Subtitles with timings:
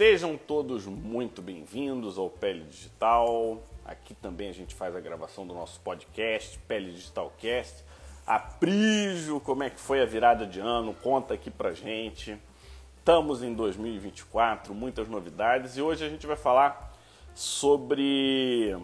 [0.00, 3.62] Sejam todos muito bem-vindos ao Pele Digital.
[3.84, 7.84] Aqui também a gente faz a gravação do nosso podcast, Pele Digital Cast.
[8.26, 10.94] Aprijo, como é que foi a virada de ano?
[10.94, 12.34] Conta aqui pra gente.
[12.96, 16.96] Estamos em 2024, muitas novidades e hoje a gente vai falar
[17.34, 18.74] sobre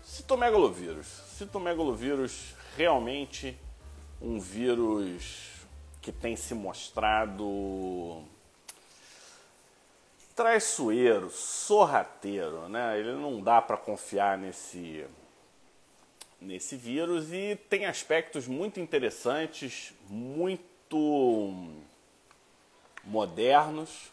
[0.00, 1.08] citomegalovírus.
[1.36, 3.54] Citomegalovírus realmente
[4.18, 5.66] um vírus
[6.00, 8.24] que tem se mostrado
[10.40, 12.98] traiçoeiro, sorrateiro, né?
[12.98, 15.04] Ele não dá para confiar nesse
[16.40, 21.52] nesse vírus e tem aspectos muito interessantes, muito
[23.04, 24.10] modernos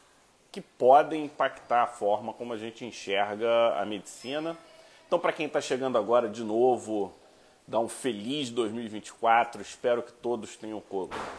[0.52, 4.58] que podem impactar a forma como a gente enxerga a medicina.
[5.08, 7.14] Então, para quem está chegando agora de novo,
[7.66, 9.62] dá um feliz 2024.
[9.62, 10.84] Espero que todos tenham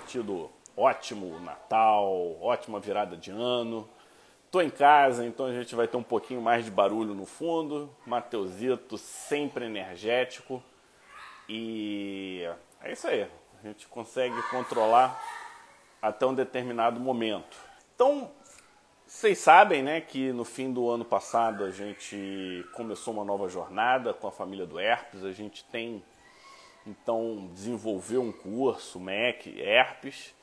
[0.07, 3.87] tido ótimo Natal, ótima virada de ano
[4.51, 7.95] Tô em casa, então a gente vai ter um pouquinho mais de barulho no fundo.
[8.07, 10.63] Mateusito sempre energético.
[11.47, 12.49] E
[12.81, 13.29] é isso aí.
[13.63, 15.23] A gente consegue controlar
[16.01, 17.59] até um determinado momento.
[17.95, 18.31] Então,
[19.07, 24.15] vocês sabem, né, que no fim do ano passado a gente começou uma nova jornada
[24.15, 25.25] com a família do Herpes.
[25.25, 26.03] A gente tem
[26.87, 30.35] então desenvolveu um curso MEC Herpes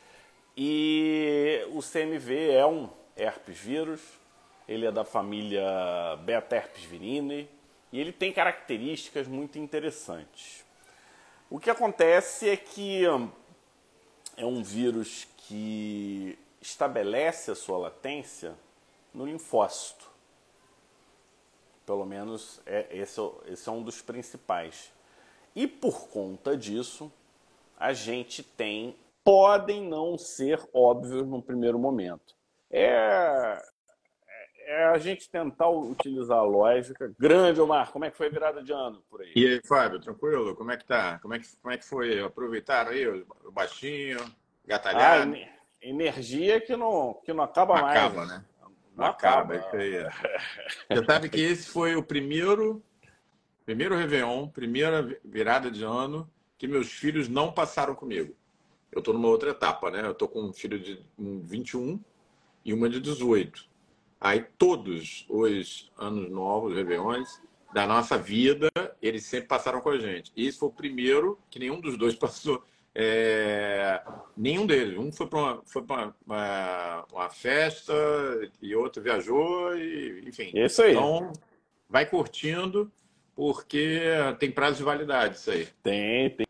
[0.56, 4.02] e o CMV é um herpes vírus,
[4.68, 5.64] ele é da família
[6.24, 7.50] Beta herpes virinae
[7.92, 10.66] e ele tem características muito interessantes.
[11.50, 13.06] O que acontece é que
[14.36, 18.56] é um vírus que estabelece a sua latência
[19.14, 20.10] no linfócito.
[21.86, 24.92] Pelo menos é, esse, é esse é um dos principais.
[25.56, 27.12] E por conta disso,
[27.78, 32.35] a gente tem, podem não ser óbvios no primeiro momento,
[32.72, 33.62] é,
[34.66, 37.14] é a gente tentar utilizar a lógica.
[37.20, 39.32] Grande, Omar, como é que foi a virada de ano por aí?
[39.36, 40.56] E aí, Fábio, tranquilo?
[40.56, 41.20] Como é que tá?
[41.20, 42.20] Como é que, como é que foi?
[42.20, 44.20] Aproveitaram aí o baixinho,
[44.66, 45.34] gatalhado?
[45.34, 47.98] Ah, energia que não, que não acaba não mais.
[47.98, 48.46] Acaba, né?
[48.62, 49.78] Não, não acaba, acaba.
[49.78, 50.04] aí.
[50.90, 52.84] Você sabe que esse foi o primeiro,
[53.66, 58.36] primeiro Réveillon, primeira virada de ano que meus filhos não passaram comigo.
[58.92, 60.02] Eu estou numa outra etapa, né?
[60.02, 62.00] Eu estou com um filho de 21
[62.66, 63.64] e uma de 18.
[64.20, 67.40] Aí todos os anos novos, réveillões,
[67.72, 68.70] da nossa vida,
[69.02, 70.32] eles sempre passaram com a gente.
[70.36, 72.64] E esse foi o primeiro que nenhum dos dois passou.
[72.98, 74.02] É...
[74.38, 74.98] nenhum deles.
[74.98, 77.94] Um foi para uma, foi uma, uma, festa
[78.62, 80.52] e outro viajou, e, enfim.
[80.56, 80.94] Isso aí.
[80.94, 81.34] Então,
[81.90, 82.90] vai curtindo,
[83.36, 84.00] porque
[84.40, 85.68] tem prazo de validade isso aí.
[85.84, 86.46] Tem, tem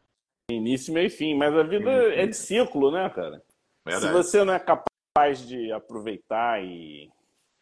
[0.52, 1.36] início, meio e fim.
[1.36, 3.42] Mas a vida é de ciclo, né, cara?
[3.84, 4.06] Verdade.
[4.06, 7.10] Se você não é capaz capaz de aproveitar e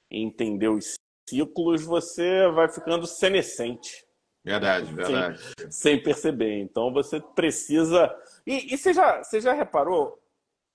[0.10, 0.96] entender os
[1.30, 4.04] ciclos, você vai ficando senescente.
[4.44, 5.40] Verdade, verdade.
[5.60, 6.60] Sem, sem perceber.
[6.60, 8.14] Então você precisa.
[8.46, 10.20] E, e, você, já, você já reparou?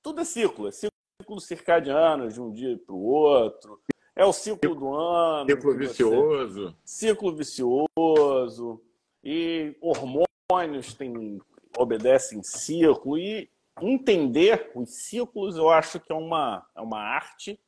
[0.03, 3.81] Tudo é ciclo, é ciclo circadiano de um dia para o outro.
[4.15, 5.51] É o ciclo do ano.
[5.51, 6.77] Ciclo vicioso.
[6.85, 7.09] Você...
[7.09, 8.81] Ciclo vicioso.
[9.23, 11.41] E hormônios tem,
[11.77, 13.19] obedecem ciclo.
[13.19, 13.51] E
[13.83, 17.59] entender os ciclos, eu acho que é uma, é uma arte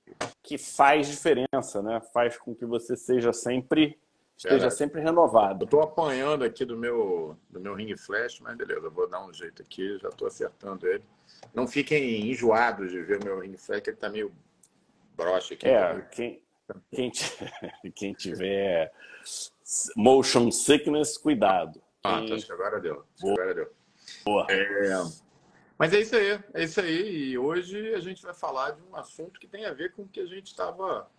[0.43, 2.00] que faz diferença, né?
[2.12, 3.98] Faz com que você seja sempre
[4.37, 5.62] esteja é, sempre renovado.
[5.62, 9.25] Eu estou apanhando aqui do meu do meu ring flash, mas beleza, eu vou dar
[9.25, 11.04] um jeito aqui, já estou acertando ele.
[11.54, 14.32] Não fiquem enjoados de ver o meu ring flash, que ele está meio
[15.15, 15.69] broxa aqui.
[15.69, 16.43] É, quem,
[16.91, 17.12] quem,
[17.94, 18.93] quem tiver
[19.94, 21.81] motion sickness, cuidado.
[22.03, 22.28] Ah, quem...
[22.31, 23.04] tá, acho que agora deu.
[23.22, 23.70] Agora deu.
[24.25, 24.47] Boa.
[24.49, 25.04] É,
[25.81, 27.31] mas é isso aí, é isso aí.
[27.31, 30.07] E hoje a gente vai falar de um assunto que tem a ver com o
[30.07, 31.11] que a gente estava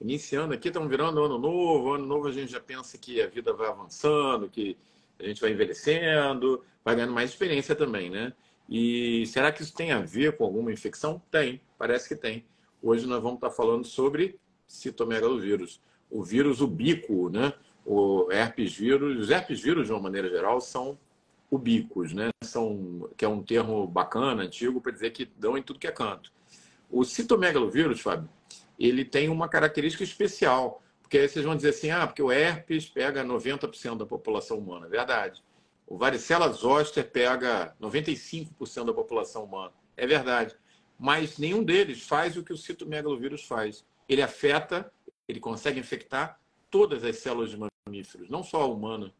[0.00, 0.68] iniciando aqui.
[0.68, 1.94] Estamos virando ano novo.
[1.94, 4.78] Ano novo a gente já pensa que a vida vai avançando, que
[5.18, 8.32] a gente vai envelhecendo, vai ganhando mais experiência também, né?
[8.70, 11.20] E será que isso tem a ver com alguma infecção?
[11.28, 12.46] Tem, parece que tem.
[12.80, 17.52] Hoje nós vamos estar falando sobre citomegalovírus, o vírus ubíquo, né?
[17.84, 20.96] O herpes vírus, os herpes vírus de uma maneira geral são
[21.50, 22.30] ubíquos, né?
[22.44, 25.92] São, que é um termo bacana, antigo, para dizer que dão em tudo que é
[25.92, 26.32] canto.
[26.90, 28.28] O citomegalovírus, Fábio,
[28.78, 32.88] ele tem uma característica especial, porque aí vocês vão dizer assim, ah, porque o herpes
[32.88, 34.86] pega 90% da população humana.
[34.86, 35.42] É verdade.
[35.86, 39.72] O varicela zoster pega 95% da população humana.
[39.96, 40.56] É verdade.
[40.98, 43.84] Mas nenhum deles faz o que o citomegalovírus faz.
[44.08, 44.92] Ele afeta,
[45.28, 46.38] ele consegue infectar
[46.70, 49.12] todas as células de mamíferos, não só a humana,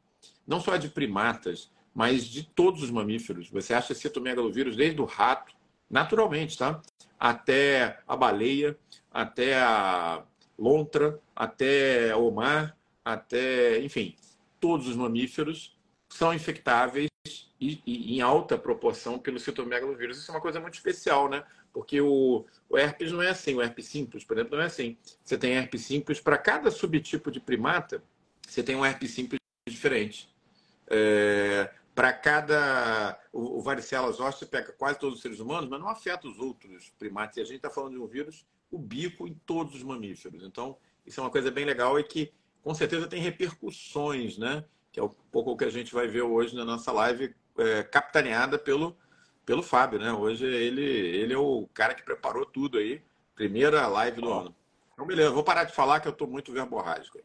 [0.47, 3.49] não só a de primatas, mas de todos os mamíferos.
[3.51, 5.55] Você acha citomegalovírus desde o rato,
[5.89, 6.83] naturalmente, tá?
[7.19, 8.77] Até a baleia,
[9.13, 10.25] até a,
[10.59, 14.17] lontra, até omar, até, enfim,
[14.61, 15.77] todos os mamíferos
[16.09, 17.09] são infectáveis
[17.61, 20.19] e, e, em alta proporção pelo citomegalovírus.
[20.19, 21.45] Isso é uma coisa muito especial, né?
[21.73, 24.97] Porque o, o herpes não é assim, o herpes simples, por exemplo, não é assim.
[25.25, 28.03] Você tem herpes simples para cada subtipo de primata,
[28.47, 30.29] você tem um herpes simples diferente.
[30.89, 33.19] É, para cada.
[33.33, 36.91] O, o varicela zoster pega quase todos os seres humanos, mas não afeta os outros
[36.99, 37.37] primatas.
[37.37, 38.47] E a gente está falando de um vírus
[38.79, 40.43] bico em todos os mamíferos.
[40.43, 40.77] Então,
[41.07, 42.33] isso é uma coisa bem legal e que
[42.63, 44.65] com certeza tem repercussões, né?
[44.91, 47.83] Que é um pouco o que a gente vai ver hoje na nossa live, é,
[47.83, 48.97] capitaneada pelo,
[49.45, 50.13] pelo Fábio, né?
[50.13, 53.03] Hoje ele, ele é o cara que preparou tudo aí.
[53.35, 54.41] Primeira live do oh.
[54.41, 54.57] ano.
[54.93, 57.19] Então, beleza, vou parar de falar que eu estou muito verborrágico.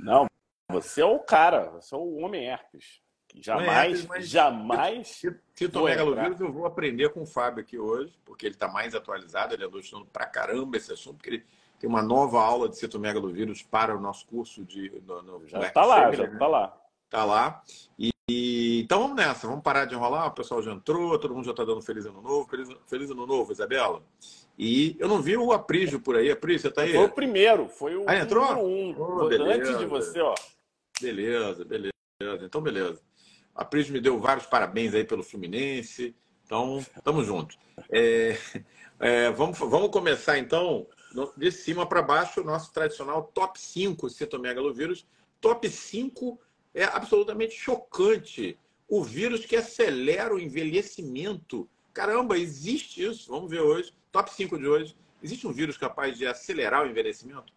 [0.00, 0.26] Não,
[0.68, 3.03] você é o cara, você é o homem herpes.
[3.34, 5.22] Jamais, jamais.
[5.54, 9.64] Citomegalovírus eu vou aprender com o Fábio aqui hoje, porque ele está mais atualizado, ele
[9.64, 11.44] andou estudando pra caramba esse assunto, porque ele
[11.78, 14.90] tem uma nova aula de citomegalovírus para o nosso curso de.
[15.06, 16.76] No, no, já está lá, já está lá.
[17.04, 17.62] Está lá.
[17.98, 20.28] E, e, então vamos nessa, vamos parar de enrolar.
[20.28, 22.48] O pessoal já entrou, todo mundo já está dando feliz ano novo.
[22.48, 24.02] Feliz, feliz ano novo, Isabela.
[24.56, 26.30] E eu não vi o Aprígio por aí.
[26.30, 26.92] Aprígio, você está aí?
[26.92, 28.66] Foi o primeiro, foi o ah, entrou?
[28.66, 28.94] um.
[28.96, 30.34] Oh, antes de você, ó.
[31.00, 31.92] Beleza, beleza.
[32.42, 33.00] Então, beleza.
[33.54, 36.14] A Pris me deu vários parabéns aí pelo Fluminense.
[36.44, 37.58] Então, estamos juntos.
[37.90, 38.36] É,
[38.98, 40.86] é, vamos, vamos começar, então,
[41.36, 45.06] de cima para baixo, o nosso tradicional top 5 citomegalovírus.
[45.40, 46.38] Top 5
[46.74, 48.58] é absolutamente chocante.
[48.88, 51.68] O vírus que acelera o envelhecimento.
[51.92, 53.30] Caramba, existe isso?
[53.30, 53.94] Vamos ver hoje.
[54.10, 54.96] Top 5 de hoje.
[55.22, 57.52] Existe um vírus capaz de acelerar o envelhecimento?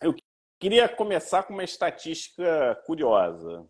[0.00, 0.14] Eu
[0.58, 3.66] queria começar com uma estatística curiosa.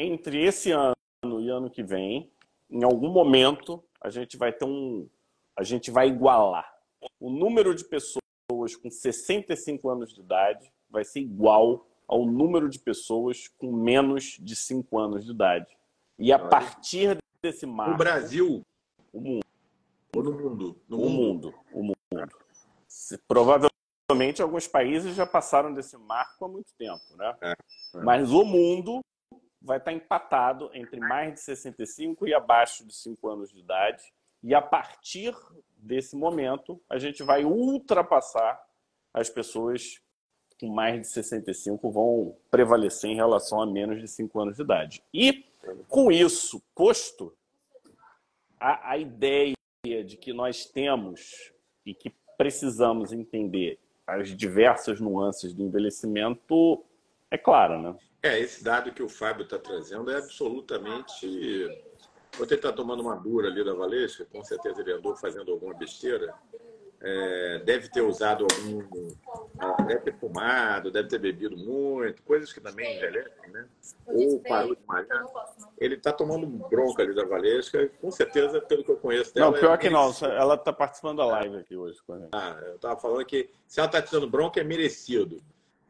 [0.00, 0.94] Entre esse ano
[1.40, 2.30] e ano que vem,
[2.70, 5.08] em algum momento, a gente vai ter um.
[5.56, 6.72] A gente vai igualar.
[7.18, 12.78] O número de pessoas com 65 anos de idade vai ser igual ao número de
[12.78, 15.76] pessoas com menos de 5 anos de idade.
[16.16, 17.94] E a partir desse marco.
[17.94, 18.62] O Brasil.
[19.12, 19.44] O mundo.
[20.14, 20.80] Ou no mundo?
[20.88, 21.54] No o mundo.
[21.72, 21.96] O mundo.
[22.86, 27.36] Se, provavelmente alguns países já passaram desse marco há muito tempo, né?
[27.40, 27.50] É.
[27.50, 28.00] É.
[28.04, 29.00] Mas o mundo
[29.60, 34.02] vai estar empatado entre mais de 65 e abaixo de 5 anos de idade.
[34.42, 35.34] E a partir
[35.76, 38.64] desse momento, a gente vai ultrapassar
[39.12, 40.00] as pessoas
[40.60, 45.02] com mais de 65 vão prevalecer em relação a menos de 5 anos de idade.
[45.14, 45.44] E
[45.88, 47.32] com isso posto,
[48.58, 49.54] a, a ideia
[50.04, 51.52] de que nós temos
[51.86, 56.82] e que precisamos entender as diversas nuances do envelhecimento
[57.30, 57.94] é clara, né?
[58.28, 61.26] É, esse dado que o Fábio está trazendo é absolutamente.
[62.38, 66.34] Você está tomando uma dura ali da Valesca, com certeza ele andou fazendo alguma besteira.
[67.00, 69.08] É, deve ter usado algum.
[69.58, 73.66] Ah, deve ter fumado, deve ter bebido muito, coisas que também envelhecem, né?
[74.06, 75.24] Ou parou de malhar.
[75.78, 79.52] Ele está tomando bronca ali da Valesca, com certeza, pelo que eu conheço dela.
[79.52, 81.98] Não, pior é que não, ela está participando da live aqui hoje.
[82.32, 85.40] Ah, eu estava falando que se ela está te dando bronca, é merecido.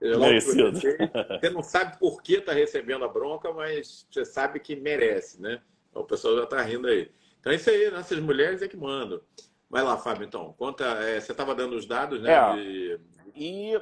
[0.01, 0.79] Merecido.
[0.79, 5.61] Você não sabe por que está recebendo a bronca, mas você sabe que merece, né?
[5.93, 7.11] O pessoal já está rindo aí.
[7.41, 9.21] Então é isso aí, nossas mulheres é que mandam.
[9.69, 10.55] Vai lá, Fábio, então.
[10.57, 12.33] Conta, é, você estava dando os dados, né?
[12.33, 13.01] É, de...
[13.35, 13.81] E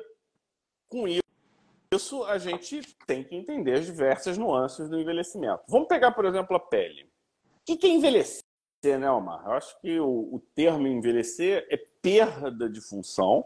[0.89, 5.63] com isso, a gente tem que entender as diversas nuances do envelhecimento.
[5.69, 7.09] Vamos pegar, por exemplo, a pele.
[7.69, 8.43] O que é envelhecer,
[8.85, 9.45] né, Omar?
[9.45, 13.45] Eu acho que o, o termo envelhecer é perda de função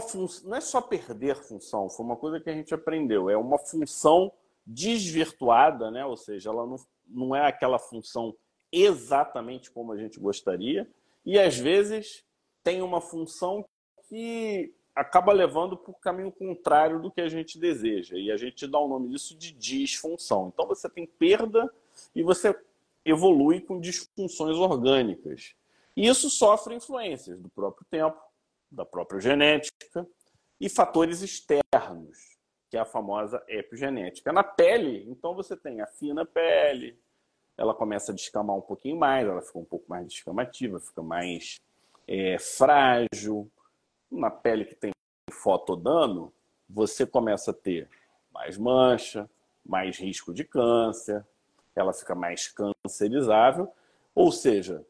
[0.00, 3.58] função, não é só perder função, foi uma coisa que a gente aprendeu, é uma
[3.58, 4.32] função
[4.66, 6.04] desvirtuada, né?
[6.04, 8.34] ou seja, ela não, não é aquela função
[8.72, 10.88] exatamente como a gente gostaria,
[11.24, 12.24] e às vezes
[12.62, 13.64] tem uma função
[14.08, 18.66] que acaba levando para o caminho contrário do que a gente deseja, e a gente
[18.66, 20.50] dá o nome disso de disfunção.
[20.52, 21.72] Então você tem perda
[22.14, 22.56] e você
[23.04, 25.54] evolui com disfunções orgânicas.
[25.96, 28.16] E isso sofre influências do próprio tempo,
[28.74, 30.06] da própria genética,
[30.60, 32.38] e fatores externos,
[32.70, 34.32] que é a famosa epigenética.
[34.32, 36.98] Na pele, então você tem a fina pele,
[37.56, 41.56] ela começa a descamar um pouquinho mais, ela fica um pouco mais descamativa, fica mais
[42.06, 43.50] é, frágil.
[44.10, 44.92] Na pele que tem
[45.30, 46.32] fotodano,
[46.68, 47.88] você começa a ter
[48.32, 49.28] mais mancha,
[49.64, 51.24] mais risco de câncer,
[51.74, 53.72] ela fica mais cancerizável,
[54.14, 54.84] ou seja,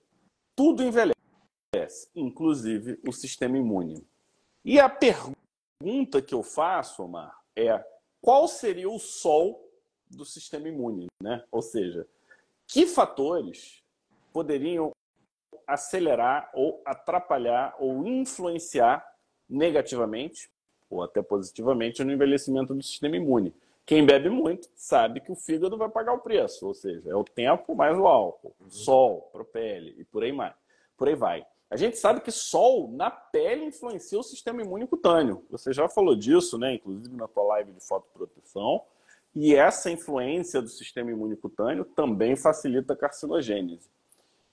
[0.54, 1.13] tudo envelhece
[2.14, 4.06] inclusive o sistema imune.
[4.64, 7.84] E a pergunta que eu faço, Omar, é
[8.20, 9.68] qual seria o sol
[10.10, 11.44] do sistema imune, né?
[11.50, 12.06] Ou seja,
[12.66, 13.82] que fatores
[14.32, 14.90] poderiam
[15.66, 19.04] acelerar ou atrapalhar ou influenciar
[19.48, 20.50] negativamente
[20.90, 23.54] ou até positivamente no envelhecimento do sistema imune.
[23.86, 27.24] Quem bebe muito sabe que o fígado vai pagar o preço, ou seja, é o
[27.24, 30.54] tempo mais o álcool, sol, propele e por aí, mais,
[30.96, 31.46] por aí vai.
[31.70, 35.44] A gente sabe que sol na pele influencia o sistema imune cutâneo.
[35.50, 36.74] Você já falou disso, né?
[36.74, 38.82] Inclusive na tua live de fotoproteção.
[39.34, 43.90] E essa influência do sistema imune cutâneo também facilita a carcinogênese.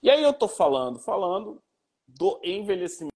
[0.01, 1.61] E aí eu estou falando, falando
[2.07, 3.11] do envelhecimento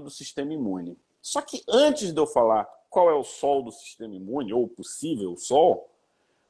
[0.00, 0.98] do sistema imune.
[1.22, 5.36] Só que antes de eu falar qual é o sol do sistema imune, ou possível
[5.36, 5.90] sol,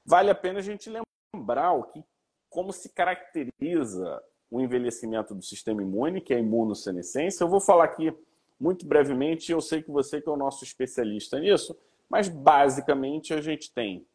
[0.04, 0.90] vale a pena a gente
[1.34, 2.04] lembrar o que,
[2.50, 7.44] como se caracteriza o envelhecimento do sistema imune, que é a imunossenescência.
[7.44, 8.12] Eu vou falar aqui
[8.58, 11.76] muito brevemente, eu sei que você que é o nosso especialista nisso,
[12.08, 14.06] mas basicamente a gente tem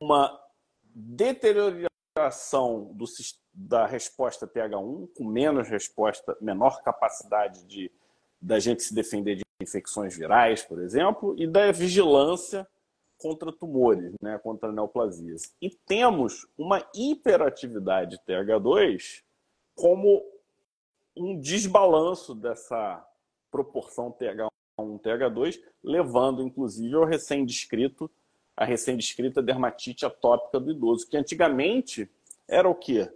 [0.00, 0.40] uma
[0.94, 3.04] deterioração do,
[3.52, 7.90] da resposta TH1, com menos resposta, menor capacidade de
[8.42, 12.66] da gente se defender de infecções virais, por exemplo, e da vigilância
[13.20, 15.54] contra tumores, né, contra neoplasias.
[15.60, 19.22] E temos uma hiperatividade TH2
[19.74, 20.22] como
[21.16, 23.06] um desbalanço dessa
[23.50, 24.48] proporção TH1
[25.00, 28.10] TH2, levando inclusive ao recém-descrito
[28.56, 32.10] a recém-descrita dermatite atópica do idoso, que antigamente
[32.46, 33.10] era o quê?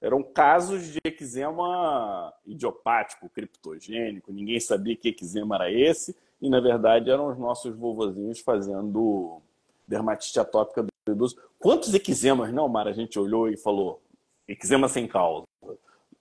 [0.00, 7.10] Eram casos de eczema idiopático, criptogênico, ninguém sabia que eczema era esse, e na verdade
[7.10, 9.42] eram os nossos vovozinhos fazendo
[9.86, 11.36] dermatite atópica do idoso.
[11.58, 14.02] Quantos eczemas, não, Mara, a gente olhou e falou,
[14.46, 15.46] eczema sem causa,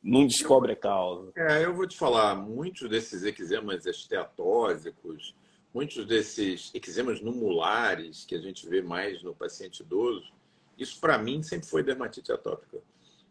[0.02, 1.32] não descobre a causa.
[1.36, 5.36] É, eu vou te falar, muitos desses eczemas esteatósicos,
[5.74, 10.32] muitos desses eczemas numulares que a gente vê mais no paciente idoso,
[10.78, 12.80] isso para mim sempre foi dermatite atópica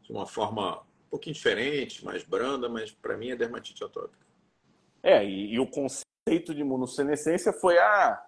[0.02, 4.24] de uma forma um pouquinho diferente, mais branda, mas para mim é dermatite atópica.
[5.02, 8.22] É, e, e, o conceito de imunossenescência foi a,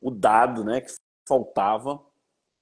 [0.00, 0.92] o dado né, que
[1.26, 2.02] faltava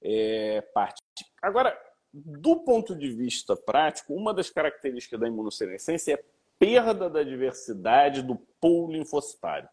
[0.03, 1.03] é, parte.
[1.43, 1.79] Agora,
[2.13, 6.25] do ponto de vista prático, uma das características da imunossenescência é
[6.59, 9.69] perda da diversidade do pool linfocitário.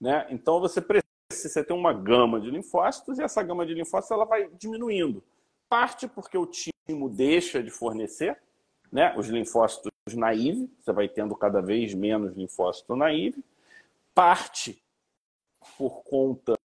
[0.00, 0.26] Né?
[0.30, 4.24] Então, você precisa você tem uma gama de linfócitos e essa gama de linfócitos ela
[4.24, 5.22] vai diminuindo.
[5.68, 8.38] Parte porque o timo deixa de fornecer
[8.92, 13.44] né, os linfócitos naive, você vai tendo cada vez menos linfócito naive.
[14.14, 14.80] Parte
[15.76, 16.55] por conta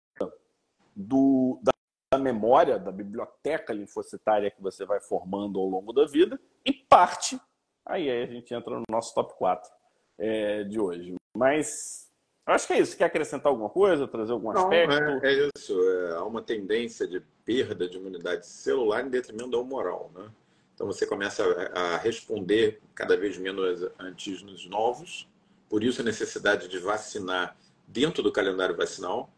[1.01, 6.39] do, da memória, da biblioteca linfocitária que você vai formando ao longo da vida.
[6.65, 7.39] E parte,
[7.86, 9.70] aí, aí a gente entra no nosso top 4
[10.17, 11.15] é, de hoje.
[11.36, 12.10] Mas
[12.46, 12.98] acho que é isso.
[12.98, 15.25] Quer acrescentar alguma coisa, trazer algum Não, aspecto?
[15.25, 15.81] É, é isso.
[15.89, 20.12] É, há uma tendência de perda de imunidade celular em detrimento da humoral.
[20.13, 20.29] Né?
[20.75, 21.43] Então você começa
[21.74, 25.29] a responder cada vez menos antígenos novos.
[25.70, 27.55] Por isso a necessidade de vacinar
[27.88, 29.29] dentro do calendário vacinal.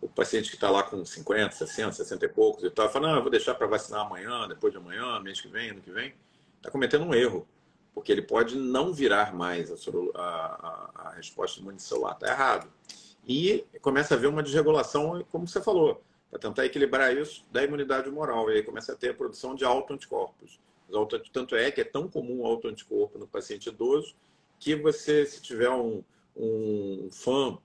[0.00, 3.16] O paciente que está lá com 50, 60, 60 e poucos e tal, fala, não,
[3.16, 6.14] eu vou deixar para vacinar amanhã, depois de amanhã, mês que vem, ano que vem.
[6.58, 7.46] Está cometendo um erro
[7.98, 9.74] porque ele pode não virar mais a,
[10.14, 12.14] a, a resposta imunicelular.
[12.14, 12.72] Está errado.
[13.26, 16.00] E começa a haver uma desregulação, como você falou,
[16.30, 18.48] para tentar equilibrar isso da imunidade moral.
[18.50, 20.60] E aí começa a ter a produção de autoanticorpos.
[21.32, 24.14] Tanto é que é tão comum o autoanticorpo no paciente idoso
[24.60, 26.02] que você, se tiver um,
[26.36, 27.58] um fã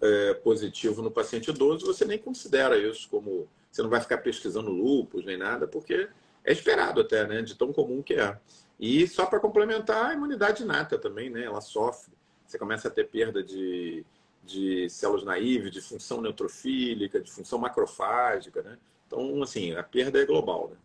[0.00, 3.48] é, positivo no paciente idoso, você nem considera isso como.
[3.70, 6.08] Você não vai ficar pesquisando lupus nem nada, porque
[6.44, 7.42] é esperado até, né?
[7.42, 8.38] De tão comum que é.
[8.78, 11.44] E só para complementar, a imunidade inata também, né?
[11.44, 12.12] Ela sofre.
[12.46, 14.04] Você começa a ter perda de,
[14.44, 18.78] de células naíves, de função neutrofílica, de função macrofágica, né?
[19.06, 20.76] Então, assim, a perda é global, né?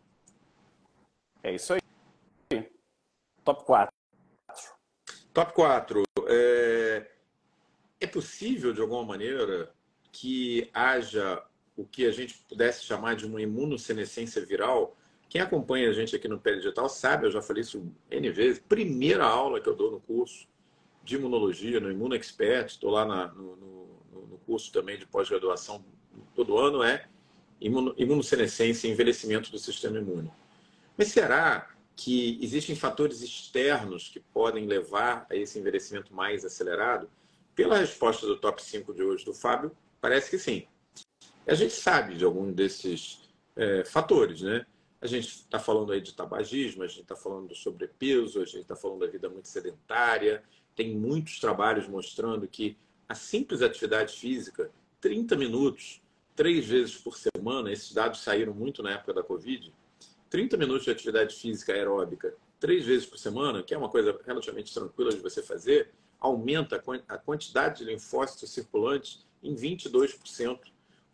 [1.44, 1.82] É isso aí.
[3.44, 3.94] Top 4.
[5.34, 6.04] Top 4.
[6.28, 7.12] É,
[8.00, 9.74] é possível, de alguma maneira,
[10.12, 11.44] que haja
[11.76, 14.98] o que a gente pudesse chamar de uma imunossenescência viral
[15.30, 18.60] quem acompanha a gente aqui no Pele Digital sabe, eu já falei isso N vezes.
[18.60, 20.48] Primeira aula que eu dou no curso
[21.04, 25.86] de imunologia, no Imuno Expert, estou lá na, no, no, no, curso também de pós-graduação
[26.36, 27.08] todo ano, é
[27.62, 30.32] imuno, imunossenescência e envelhecimento do sistema imune.
[30.98, 37.08] Mas será que existem fatores externos que podem levar a esse envelhecimento mais acelerado?
[37.56, 40.66] Pela resposta do top 5 de hoje do Fábio, parece que sim.
[41.48, 44.66] A gente sabe de algum desses é, fatores, né?
[45.02, 48.62] A gente está falando aí de tabagismo, a gente está falando do sobrepeso, a gente
[48.62, 50.44] está falando da vida muito sedentária.
[50.76, 52.78] Tem muitos trabalhos mostrando que
[53.08, 54.70] a simples atividade física,
[55.02, 56.02] 30 minutos,
[56.36, 59.74] três vezes por semana, esses dados saíram muito na época da Covid,
[60.30, 64.74] 30 minutos de atividade física aeróbica, três vezes por semana, que é uma coisa relativamente
[64.74, 70.60] tranquila de você fazer, aumenta a quantidade de linfócitos circulantes em 22%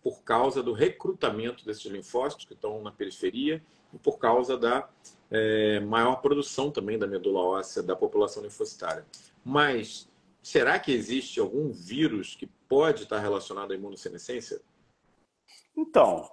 [0.01, 4.87] por causa do recrutamento desses linfócitos que estão na periferia e por causa da
[5.31, 9.05] é, maior produção também da medula óssea da população linfocitária.
[9.43, 10.07] Mas
[10.43, 14.61] será que existe algum vírus que pode estar relacionado à imunossenescência?
[15.75, 16.29] Então,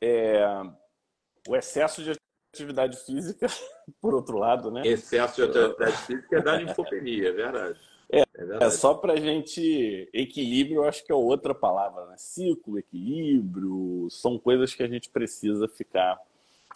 [0.00, 0.44] é,
[1.48, 2.12] o excesso de
[2.54, 3.46] atividade física,
[4.00, 4.86] por outro lado, né?
[4.86, 7.80] Excesso de atividade física é da linfopenia, é verdade.
[8.10, 8.24] É, é,
[8.60, 10.08] é só para gente.
[10.12, 12.16] Equilíbrio, eu acho que é outra palavra, né?
[12.16, 16.20] Ciclo, equilíbrio, são coisas que a gente precisa ficar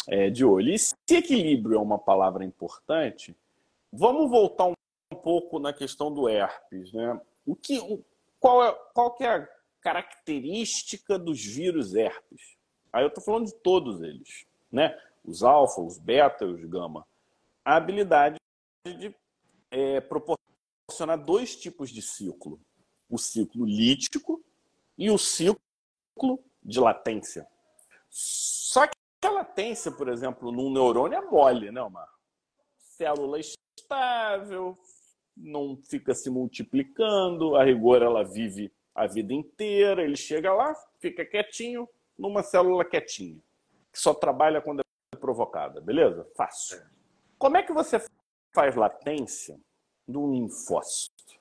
[0.09, 0.73] é, de olho.
[0.73, 3.37] E se equilíbrio é uma palavra importante,
[3.93, 4.75] vamos voltar um,
[5.13, 7.21] um pouco na questão do herpes, né?
[7.47, 8.05] O que, o,
[8.39, 9.49] qual, é, qual que é a
[9.81, 12.57] característica dos vírus herpes?
[12.93, 14.99] Aí eu estou falando de todos eles, né?
[15.25, 17.07] Os alfa, os beta e os gama.
[17.65, 18.37] A habilidade
[18.85, 19.15] de
[19.71, 20.40] é, proporcionar
[21.17, 22.61] dois tipos de ciclo:
[23.09, 24.43] o ciclo lítico
[24.97, 25.59] e o ciclo
[26.63, 27.47] de latência.
[28.09, 32.09] Só que a latência, por exemplo, num neurônio é mole, né, Omar?
[32.77, 34.79] Célula estável,
[35.37, 41.25] não fica se multiplicando, a rigor ela vive a vida inteira, ele chega lá, fica
[41.25, 41.89] quietinho,
[42.19, 43.41] numa célula quietinha,
[43.93, 46.29] que só trabalha quando é provocada, beleza?
[46.37, 46.79] Fácil.
[46.79, 46.87] É.
[47.39, 48.05] Como é que você
[48.53, 49.59] faz latência
[50.19, 51.39] um linfócito?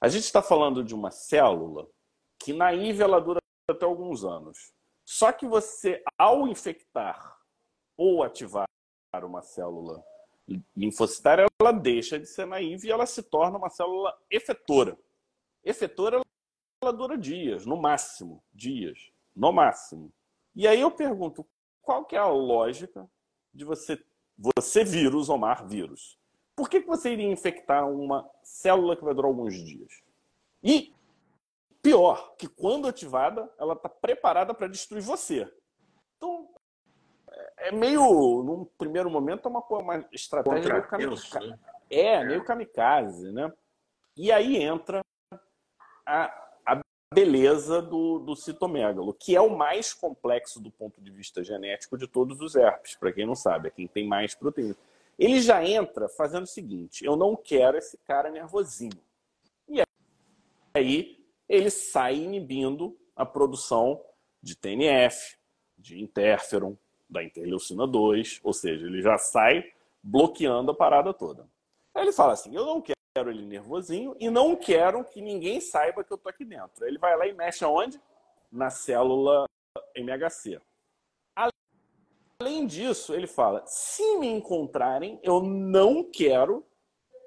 [0.00, 1.88] A gente está falando de uma célula
[2.38, 4.72] que na IV ela dura até alguns anos.
[5.04, 7.38] Só que você, ao infectar
[7.96, 8.66] ou ativar
[9.24, 10.04] uma célula
[10.76, 14.98] linfocitária, ela deixa de ser naiva e ela se torna uma célula efetora.
[15.64, 16.20] Efetora,
[16.82, 20.12] ela dura dias, no máximo, dias, no máximo.
[20.54, 21.46] E aí eu pergunto,
[21.82, 23.08] qual que é a lógica
[23.52, 24.02] de você,
[24.36, 26.18] você vírus, Omar, vírus?
[26.56, 30.02] Por que, que você iria infectar uma célula que vai durar alguns dias?
[30.62, 30.94] E
[31.82, 35.48] pior, que quando ativada, ela está preparada para destruir você.
[36.16, 36.48] Então,
[37.58, 41.50] é meio, num primeiro momento, é uma, uma estratégia meio kamikaze.
[41.50, 41.58] Né?
[41.90, 43.52] É, é, meio kamikaze, né?
[44.16, 45.02] E aí entra
[46.06, 46.46] a,
[47.14, 52.06] beleza do, do citomegalo, que é o mais complexo do ponto de vista genético de
[52.06, 54.76] todos os herpes, para quem não sabe, é quem tem mais proteína.
[55.18, 59.00] Ele já entra fazendo o seguinte: eu não quero esse cara nervosinho.
[59.68, 59.82] E
[60.74, 64.02] aí ele sai inibindo a produção
[64.42, 65.36] de TNF,
[65.78, 66.76] de interferon,
[67.08, 71.48] da interleucina 2, ou seja, ele já sai bloqueando a parada toda.
[71.94, 76.04] Aí ele fala assim: eu não quero ele nervosinho e não quero que ninguém saiba
[76.04, 76.86] que eu tô aqui dentro.
[76.86, 78.00] Ele vai lá e mexe aonde?
[78.52, 79.46] Na célula
[79.94, 80.60] MHC.
[82.40, 86.64] Além disso, ele fala: se me encontrarem, eu não quero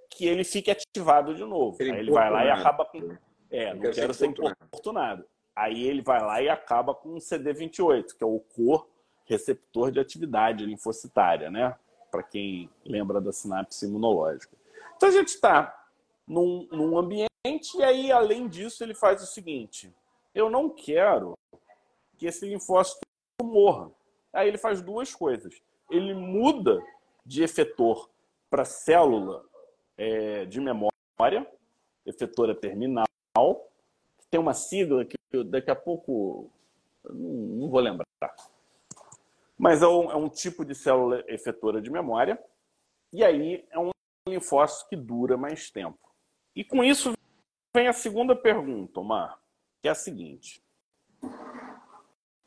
[0.09, 1.77] que ele fique ativado de novo.
[1.79, 3.17] Ele Aí ele vai lá e acaba com.
[3.49, 5.25] É, não, quero ser importunado.
[5.55, 8.87] Aí ele vai lá e acaba com um CD28, que é o cor
[9.25, 11.75] receptor de atividade linfocitária, né?
[12.11, 14.55] Para quem lembra da sinapse imunológica.
[14.95, 15.85] Então a gente está
[16.27, 17.29] num, num ambiente,
[17.75, 19.93] e aí, além disso, ele faz o seguinte:
[20.33, 21.33] eu não quero
[22.17, 23.01] que esse linfócito
[23.41, 23.91] morra.
[24.33, 25.61] Aí ele faz duas coisas.
[25.89, 26.79] Ele muda
[27.25, 28.09] de efetor
[28.49, 29.43] para célula
[29.97, 31.47] é, de memória,
[32.05, 33.05] efetora terminal,
[34.17, 36.49] que tem uma sigla que eu, daqui a pouco
[37.03, 38.07] não, não, vou lembrar.
[39.57, 42.41] Mas é um, é um tipo de célula efetora de memória.
[43.11, 43.89] E aí é um
[44.27, 45.99] linfócito que dura mais tempo.
[46.55, 47.13] E com isso
[47.75, 49.39] vem a segunda pergunta, Omar,
[49.81, 50.63] que é a seguinte: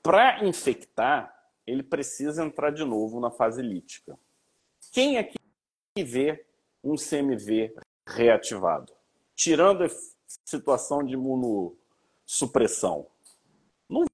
[0.03, 4.19] para infectar, ele precisa entrar de novo na fase lítica.
[4.93, 5.39] Quem aqui
[5.97, 6.45] vê
[6.83, 7.75] um CMV
[8.07, 8.93] reativado?
[9.35, 9.89] Tirando a
[10.45, 13.07] situação de imunossupressão.
[13.89, 14.05] Não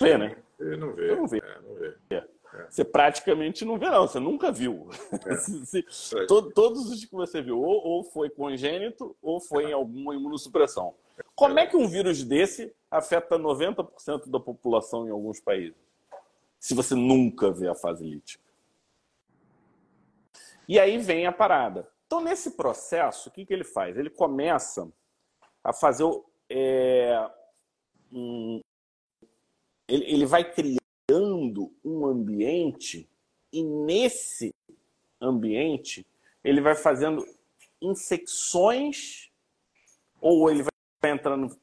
[0.00, 0.36] vê, né?
[0.58, 1.16] Não vê.
[1.16, 1.38] Não vê.
[1.38, 1.96] É, não vê.
[2.10, 2.26] É.
[2.68, 4.06] Você praticamente não vê, não.
[4.06, 4.88] Você nunca viu.
[5.12, 5.34] É.
[6.22, 6.26] é.
[6.26, 10.94] todos os que você viu, ou, ou, foi congênito, ou foi em alguma imunossupressão.
[11.34, 15.85] Como é que um vírus desse afeta 90% da população em alguns países?
[16.66, 18.42] Se você nunca vê a fase lítica.
[20.66, 21.88] E aí vem a parada.
[22.04, 23.96] Então, nesse processo, o que, que ele faz?
[23.96, 24.92] Ele começa
[25.62, 26.04] a fazer.
[26.50, 27.30] É,
[28.12, 28.60] um,
[29.86, 33.08] ele, ele vai criando um ambiente
[33.52, 34.52] e nesse
[35.20, 36.04] ambiente
[36.42, 37.24] ele vai fazendo
[37.80, 39.30] infecções
[40.20, 41.56] ou ele vai entrando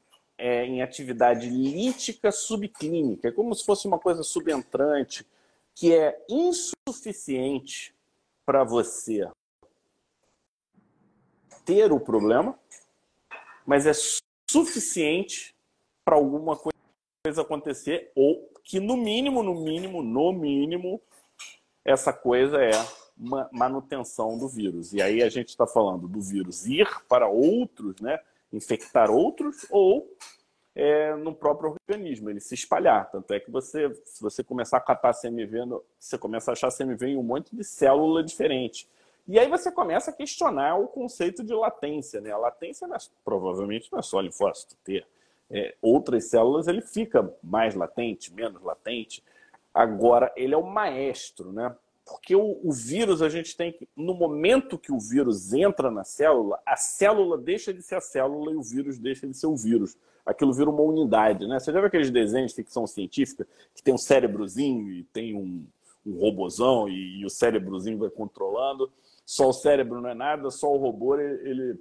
[0.44, 5.26] é, em atividade lítica subclínica, é como se fosse uma coisa subentrante
[5.74, 7.94] que é insuficiente
[8.44, 9.28] para você
[11.64, 12.58] ter o problema
[13.64, 13.92] mas é
[14.50, 15.54] suficiente
[16.04, 21.00] para alguma coisa acontecer ou que no mínimo, no mínimo, no mínimo,
[21.84, 22.72] essa coisa é
[23.52, 24.92] manutenção do vírus.
[24.92, 28.18] E aí a gente está falando do vírus ir para outros, né?
[28.56, 30.08] Infectar outros, ou
[30.74, 33.10] é, no próprio organismo, ele se espalhar.
[33.10, 37.08] Tanto é que você, se você começar a catar CMV, você começa a achar CMV
[37.08, 38.88] em um monte de célula diferente.
[39.26, 42.20] E aí você começa a questionar o conceito de latência.
[42.20, 42.30] Né?
[42.30, 45.04] A latência não é, provavelmente não é só linfócito T.
[45.50, 49.22] É, outras células ele fica mais latente, menos latente.
[49.72, 51.74] Agora, ele é o maestro, né?
[52.04, 53.88] Porque o, o, vírus, a gente tem que.
[53.96, 58.52] No momento que o vírus entra na célula, a célula deixa de ser a célula
[58.52, 59.96] e o vírus deixa de ser o vírus.
[60.24, 61.58] Aquilo vira uma unidade, né?
[61.58, 65.66] Você já viu aqueles desenhos de ficção científica que tem um cérebrozinho e tem um,
[66.06, 68.90] um robozão e, e, o cérebrozinho vai controlando?
[69.24, 71.78] Só o cérebro não é nada, só o robô ele,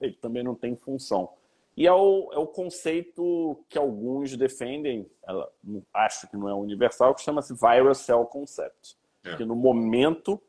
[0.00, 1.28] ele também não tem função.
[1.76, 5.48] E é o, é o conceito que alguns defendem, ela,
[5.92, 9.36] acho que não é universal, que chama-se Viral Cell Concept é.
[9.36, 10.40] Que no momento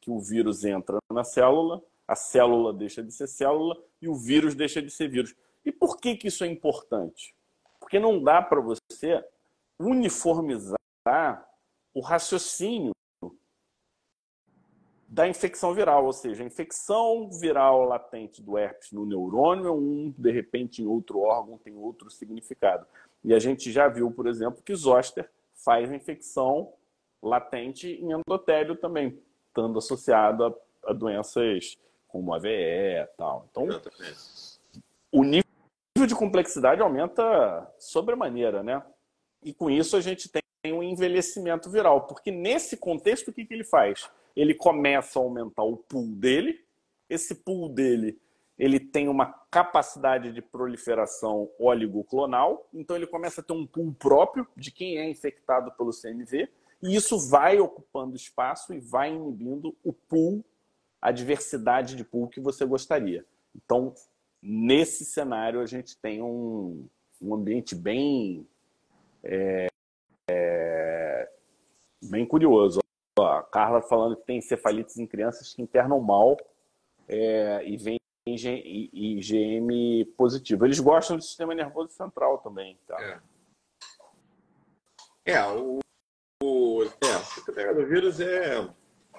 [0.00, 4.54] que o vírus entra na célula, a célula deixa de ser célula e o vírus
[4.54, 5.34] deixa de ser vírus.
[5.64, 7.34] E por que, que isso é importante?
[7.80, 9.24] Porque não dá para você
[9.78, 10.76] uniformizar
[11.94, 12.92] o raciocínio
[15.08, 20.32] da infecção viral, ou seja, a infecção viral latente do herpes no neurônio, um, de
[20.32, 22.84] repente, em outro órgão tem outro significado.
[23.22, 26.72] E a gente já viu, por exemplo, que Zoster faz a infecção
[27.24, 30.54] latente em endotélio também, estando associado a,
[30.90, 31.76] a doenças
[32.08, 33.48] como AVE e tal.
[33.50, 33.66] Então,
[35.10, 35.44] o nível
[36.06, 38.82] de complexidade aumenta sobremaneira, né?
[39.42, 43.52] E com isso a gente tem um envelhecimento viral, porque nesse contexto o que, que
[43.52, 44.08] ele faz?
[44.34, 46.64] Ele começa a aumentar o pool dele,
[47.08, 48.18] esse pool dele
[48.58, 54.46] ele tem uma capacidade de proliferação oligoclonal, então ele começa a ter um pool próprio
[54.56, 56.48] de quem é infectado pelo CMV,
[56.84, 60.44] e isso vai ocupando espaço e vai inibindo o pool,
[61.00, 63.24] a diversidade de pool que você gostaria.
[63.56, 63.94] Então,
[64.42, 66.86] nesse cenário, a gente tem um,
[67.22, 68.46] um ambiente bem,
[69.22, 69.68] é,
[70.30, 71.30] é,
[72.04, 72.80] bem curioso.
[73.18, 76.36] Ó, a Carla falando que tem encefalites em crianças que internam mal
[77.08, 80.66] é, e vem IgM positivo.
[80.66, 82.78] Eles gostam do sistema nervoso central também.
[82.86, 83.22] Tá?
[85.24, 85.78] É, é o,
[87.76, 88.68] o vírus é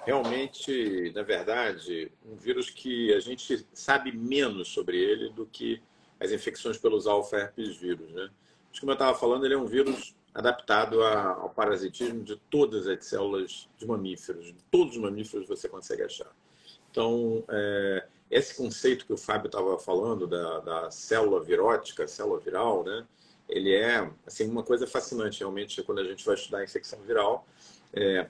[0.04, 5.82] realmente, na verdade, um vírus que a gente sabe menos sobre ele do que
[6.20, 8.30] as infecções pelos alfa-herpes vírus, né?
[8.70, 13.04] Mas como eu estava falando, ele é um vírus adaptado ao parasitismo de todas as
[13.04, 14.46] células de mamíferos.
[14.46, 16.30] De todos os mamíferos você consegue achar.
[16.90, 22.84] Então, é, esse conceito que o Fábio estava falando da, da célula virótica, célula viral,
[22.84, 23.06] né?
[23.48, 27.46] ele é assim uma coisa fascinante realmente quando a gente vai estudar a infecção viral.
[27.98, 28.28] É,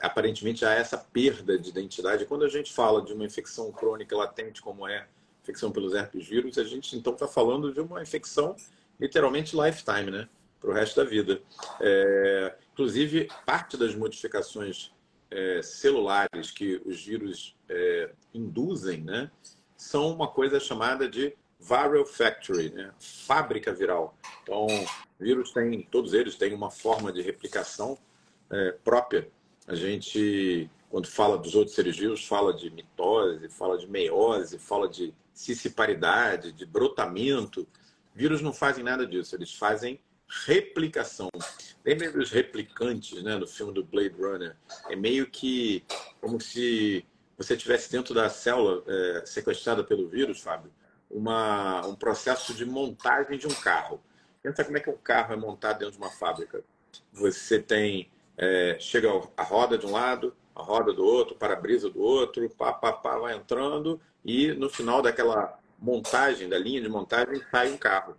[0.00, 2.24] aparentemente há essa perda de identidade.
[2.24, 5.08] Quando a gente fala de uma infecção crônica latente, como é
[5.42, 8.54] infecção pelos herpes vírus, a gente então está falando de uma infecção
[9.00, 10.28] literalmente lifetime, né?
[10.60, 11.40] Para o resto da vida.
[11.80, 14.92] É, inclusive, parte das modificações
[15.30, 19.30] é, celulares que os vírus é, induzem, né?
[19.76, 22.92] São uma coisa chamada de viral factory, né?
[22.98, 24.16] fábrica viral.
[24.42, 24.66] Então,
[25.18, 27.98] vírus tem, todos eles têm uma forma de replicação
[28.50, 29.28] é, própria.
[29.66, 34.88] A gente, quando fala dos outros seres vivos, fala de mitose, fala de meiose, fala
[34.88, 37.66] de cissiparidade, de brotamento.
[38.14, 40.00] Vírus não fazem nada disso, eles fazem
[40.46, 41.28] replicação.
[41.84, 44.56] Lembra dos replicantes, né, no filme do Blade Runner?
[44.90, 45.84] É meio que
[46.20, 47.04] como se
[47.36, 50.72] você estivesse dentro da célula é, sequestrada pelo vírus, Fábio,
[51.08, 54.02] uma, um processo de montagem de um carro.
[54.42, 56.62] Pensa como é que um carro é montado dentro de uma fábrica.
[57.12, 62.00] Você tem, é, chega a roda de um lado, a roda do outro, para-brisa do
[62.00, 67.42] outro, pá, pá, pá, vai entrando e no final daquela montagem, da linha de montagem,
[67.50, 68.16] sai um carro.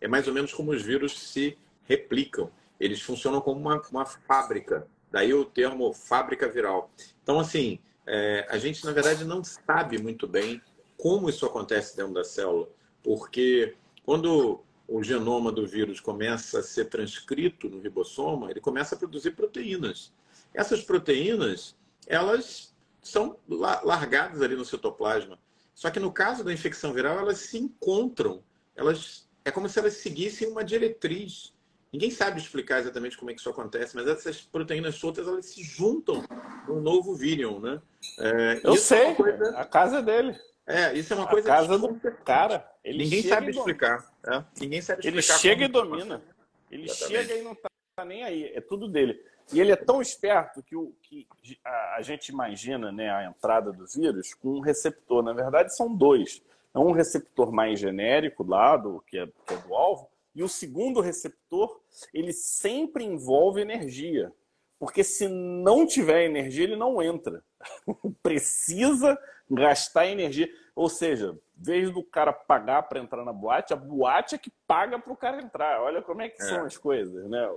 [0.00, 2.50] É mais ou menos como os vírus se replicam.
[2.78, 4.86] Eles funcionam como uma, uma fábrica.
[5.10, 6.90] Daí o termo fábrica viral.
[7.22, 10.60] Então, assim, é, a gente, na verdade, não sabe muito bem
[10.96, 12.68] como isso acontece dentro da célula,
[13.02, 18.98] porque quando o genoma do vírus começa a ser transcrito no ribossoma, ele começa a
[18.98, 20.12] produzir proteínas.
[20.54, 25.38] Essas proteínas, elas são largadas ali no citoplasma.
[25.74, 28.42] Só que no caso da infecção viral, elas se encontram.
[28.74, 31.54] Elas é como se elas seguissem uma diretriz.
[31.92, 35.62] Ninguém sabe explicar exatamente como é que isso acontece, mas essas proteínas soltas elas se
[35.62, 36.24] juntam
[36.66, 37.80] num novo virion, né?
[38.18, 39.50] É, Eu é sei, é coisa...
[39.50, 40.38] a casa é dele.
[40.68, 41.48] É, isso é uma a coisa.
[41.48, 42.70] Casa do cara.
[42.84, 44.06] Ele Ninguém sabe explicar.
[44.26, 44.44] É?
[44.60, 45.32] Ninguém sabe explicar.
[45.32, 46.22] Ele chega e domina.
[46.70, 47.26] Ele Exatamente.
[47.26, 48.52] chega e não está nem aí.
[48.54, 49.18] É tudo dele.
[49.50, 51.26] E ele é tão esperto que, o, que
[51.64, 55.22] a, a, gente imagina né, a entrada do vírus com um receptor.
[55.22, 56.42] Na verdade, são dois.
[56.74, 60.48] É um receptor mais genérico lá, do, que, é, que é do alvo, e o
[60.48, 61.80] segundo receptor,
[62.12, 64.30] ele sempre envolve energia.
[64.78, 67.42] Porque se não tiver energia, ele não entra.
[68.22, 69.18] Precisa
[69.50, 70.48] gastar energia.
[70.74, 74.98] Ou seja, vez do cara pagar para entrar na boate, a boate é que paga
[74.98, 75.82] para o cara entrar.
[75.82, 76.44] Olha como é que é.
[76.46, 77.48] são as coisas, né?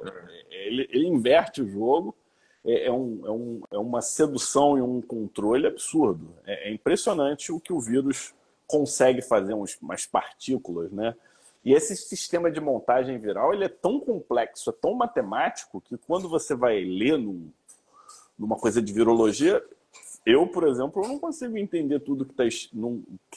[0.50, 0.68] É.
[0.68, 2.16] Ele, ele inverte o jogo.
[2.64, 6.36] É, é, um, é, um, é, uma sedução e um controle absurdo.
[6.46, 8.36] É, é impressionante o que o vírus
[8.68, 11.16] consegue fazer, uns, umas partículas, né?
[11.64, 16.28] E esse sistema de montagem viral ele é tão complexo, é tão matemático, que quando
[16.28, 17.52] você vai ler num,
[18.38, 19.64] numa coisa de virologia,
[20.26, 22.70] eu, por exemplo, não consigo entender tudo que está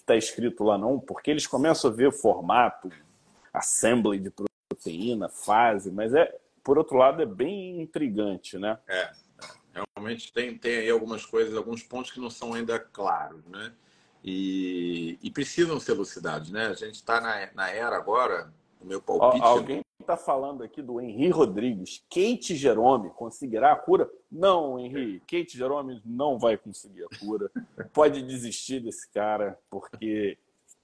[0.04, 2.90] tá escrito lá, não, porque eles começam a ver formato,
[3.52, 4.32] assembly de
[4.68, 8.78] proteína, fase, mas é, por outro lado, é bem intrigante, né?
[8.88, 9.10] É,
[9.74, 9.82] é.
[9.94, 13.72] realmente tem, tem aí algumas coisas, alguns pontos que não são ainda claros, né?
[14.24, 16.68] e, e precisam ser elucidados, né?
[16.68, 18.50] A gente está na, na era agora,
[18.84, 19.42] o meu palpite...
[19.42, 22.02] Alguém está falando aqui do Henri Rodrigues.
[22.10, 24.08] Kate Jerome conseguirá a cura?
[24.30, 25.20] Não, Henri.
[25.20, 27.50] Kate Jerome não vai conseguir a cura.
[27.92, 30.36] Pode desistir desse cara, porque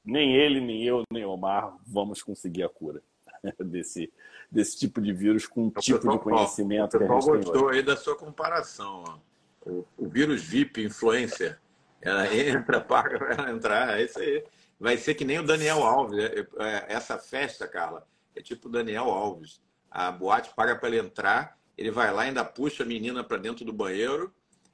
[0.05, 3.03] nem ele, nem eu, nem Omar vamos conseguir a cura
[3.61, 4.11] desse,
[4.51, 6.97] desse tipo de vírus com um tipo pessoal, de conhecimento.
[6.97, 9.05] Ó, o pessoal gostou aí da sua comparação.
[9.07, 9.71] Ó.
[9.71, 11.61] O, o vírus VIP influencer
[12.01, 14.43] ela entra, paga para ela entrar, é isso aí.
[14.81, 16.19] Vai ser que nem o Daniel Alves.
[16.19, 19.61] É, é, essa festa, Carla, é tipo o Daniel Alves.
[19.91, 23.65] A boate paga para ele entrar, ele vai lá, ainda puxa a menina para dentro
[23.65, 24.33] do banheiro,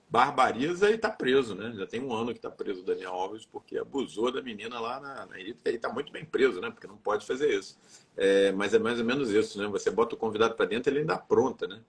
[0.09, 1.73] barbariza e está preso, né?
[1.77, 5.01] Já tem um ano que está preso o Daniel Alves porque abusou da menina lá
[5.01, 6.71] na, na Ele está muito bem preso, né?
[6.71, 7.77] Porque não pode fazer isso.
[8.17, 9.67] É, mas é mais ou menos isso, né?
[9.69, 11.81] Você bota o convidado para dentro, ele ainda pronta, né?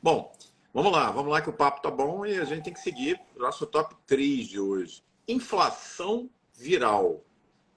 [0.00, 0.32] Bom,
[0.72, 3.20] Vamos lá, vamos lá que o papo tá bom e a gente tem que seguir
[3.34, 5.02] o nosso top 3 de hoje.
[5.26, 7.24] Inflação viral.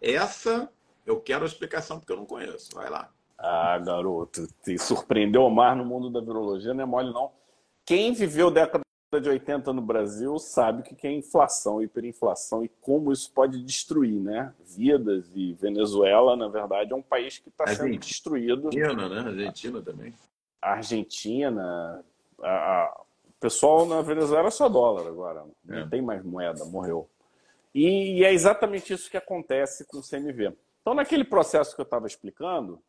[0.03, 0.69] Essa
[1.05, 2.75] eu quero a explicação porque eu não conheço.
[2.75, 3.09] Vai lá.
[3.37, 7.31] Ah, garoto, te surpreendeu o mar no mundo da virologia, não é mole não.
[7.85, 8.83] Quem viveu década
[9.19, 14.19] de 80 no Brasil sabe o que é inflação, hiperinflação e como isso pode destruir,
[14.19, 14.53] né?
[14.65, 18.67] Vidas e Venezuela, na verdade, é um país que está sendo destruído.
[18.67, 19.19] Argentina, né?
[19.19, 20.13] Argentina também.
[20.61, 22.03] Argentina,
[22.41, 25.87] a, a, o pessoal na Venezuela é só dólar agora, não é.
[25.87, 27.07] tem mais moeda, morreu.
[27.73, 30.53] E, é exatamente isso que acontece com o CMV.
[30.81, 32.81] Então, naquele processo que eu estava explicando,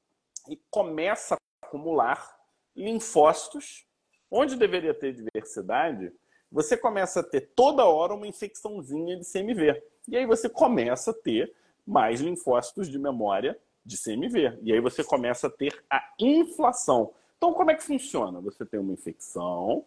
[0.70, 2.36] começa a acumular
[2.76, 3.86] linfócitos,
[4.30, 6.12] onde deveria ter diversidade,
[6.50, 9.82] você começa a ter toda hora uma infecçãozinha de CMV.
[10.08, 11.54] E aí você começa a ter
[11.86, 14.58] mais linfócitos de memória de CMV.
[14.62, 17.12] E aí você começa a ter a inflação.
[17.36, 18.40] Então, como é que funciona?
[18.40, 19.84] Você tem uma infecção,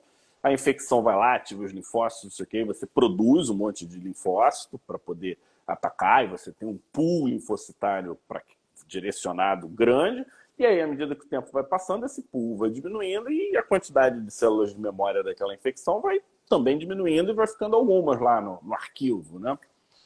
[0.48, 3.86] a infecção vai lá, ativa os linfócitos, não sei o quê, você produz um monte
[3.86, 8.42] de linfócito para poder atacar, e você tem um pool linfocitário pra,
[8.88, 10.26] direcionado grande,
[10.58, 13.62] e aí, à medida que o tempo vai passando, esse pool vai diminuindo e a
[13.62, 18.42] quantidade de células de memória daquela infecção vai também diminuindo e vai ficando algumas lá
[18.42, 19.58] no, no arquivo, né?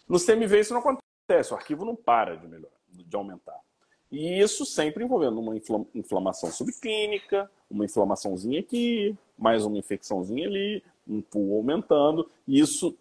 [0.09, 3.57] No CMV isso não acontece, o arquivo não para de, melhorar, de aumentar.
[4.11, 5.55] E isso sempre envolvendo uma
[5.95, 12.97] inflamação subclínica, uma inflamaçãozinha aqui, mais uma infecçãozinha ali, um pool aumentando, isso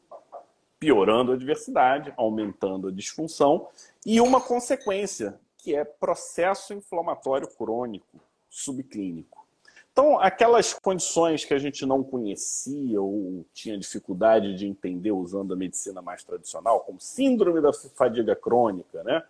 [0.79, 3.69] piorando a diversidade, aumentando a disfunção,
[4.07, 9.45] e uma consequência, que é processo inflamatório crônico subclínico.
[9.93, 15.57] Então, aquelas condições que a gente não conhecia ou tinha dificuldade de entender usando a
[15.57, 19.23] medicina mais tradicional, como síndrome da fadiga crônica, né?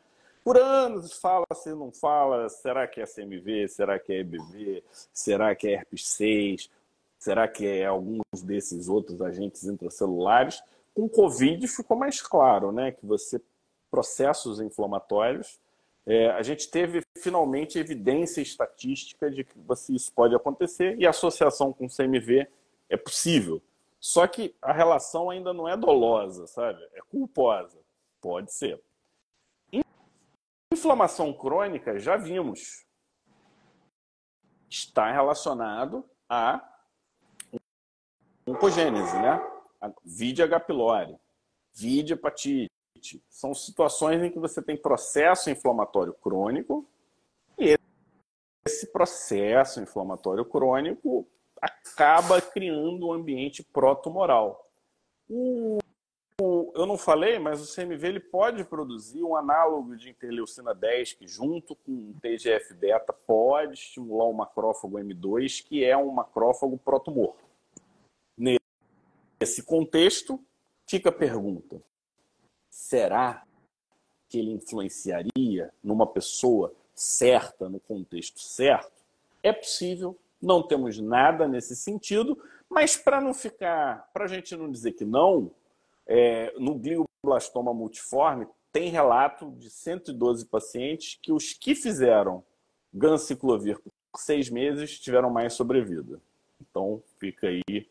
[0.44, 5.68] Por anos fala-se, não fala, será que é CMV, será que é EBV, será que
[5.68, 6.70] é herpes 6,
[7.18, 10.62] será que é alguns desses outros agentes intracelulares?
[10.94, 13.40] Com Covid ficou mais claro, né, que você
[13.90, 15.58] processos inflamatórios,
[16.06, 21.10] é, a gente teve finalmente evidência estatística de que você, isso pode acontecer e a
[21.10, 22.46] associação com CMV
[22.88, 23.60] é possível.
[24.00, 26.82] Só que a relação ainda não é dolosa, sabe?
[26.94, 27.76] É culposa.
[28.20, 28.80] Pode ser.
[30.80, 32.86] Inflamação crônica, já vimos,
[34.66, 36.66] está relacionado a
[38.46, 39.38] oncogênese, né?
[40.02, 40.58] Vide H.
[40.60, 41.18] pylori,
[41.74, 42.70] vide hepatite.
[43.28, 46.88] São situações em que você tem processo inflamatório crônico
[47.58, 47.76] e
[48.64, 51.28] esse processo inflamatório crônico
[51.60, 54.66] acaba criando um ambiente pró-tumoral.
[55.28, 55.78] O
[56.74, 61.26] eu, não falei, mas o CMV ele pode produzir um análogo de interleucina 10, que
[61.26, 67.34] junto com TGF-beta pode estimular o macrófago M2, que é um macrófago protumor.
[69.40, 70.38] Nesse contexto,
[70.86, 71.82] fica a pergunta:
[72.68, 73.46] será
[74.28, 78.92] que ele influenciaria numa pessoa certa, no contexto certo?
[79.42, 84.70] É possível, não temos nada nesse sentido, mas para não ficar, para a gente não
[84.70, 85.50] dizer que não,
[86.10, 92.42] é, no glioblastoma multiforme tem relato de 112 pacientes que os que fizeram
[92.92, 96.20] ganciclovir por seis meses tiveram mais sobrevida.
[96.60, 97.88] Então fica aí.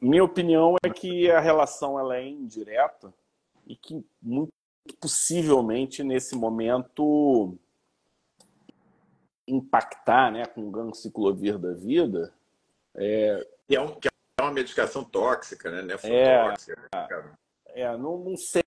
[0.00, 3.12] Minha opinião é que a relação ela é indireta
[3.66, 4.52] e que muito
[4.98, 7.54] possivelmente nesse momento
[9.46, 12.32] impactar né, com o ganciclovir da vida
[12.94, 15.82] é, que é, um, que é uma medicação tóxica, né?
[15.82, 16.78] Nefrotóxica.
[17.66, 18.62] É, é não, não sei.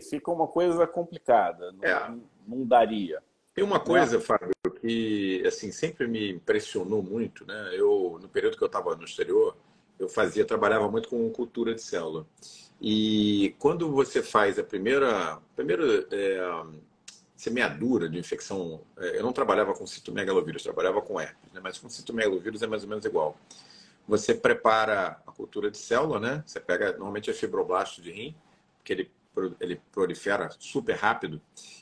[0.00, 1.72] Fica uma coisa complicada.
[1.72, 2.14] Não, é.
[2.46, 3.22] não daria.
[3.54, 4.24] Tem uma coisa, né?
[4.24, 7.70] Fábio, que assim sempre me impressionou muito, né?
[7.72, 9.56] Eu no período que eu estava no exterior,
[9.98, 12.26] eu fazia, trabalhava muito com cultura de célula.
[12.80, 16.64] E quando você faz a primeira, primeira é,
[17.36, 21.60] semeadura de infecção, é, eu não trabalhava com citomegalovírus, trabalhava com herpes, né?
[21.62, 23.36] mas com citomegalovírus é mais ou menos igual.
[24.12, 26.44] Você prepara a cultura de célula, né?
[26.44, 28.36] Você pega normalmente é fibroblasto de rim,
[28.84, 29.10] que ele,
[29.58, 31.40] ele prolifera super rápido,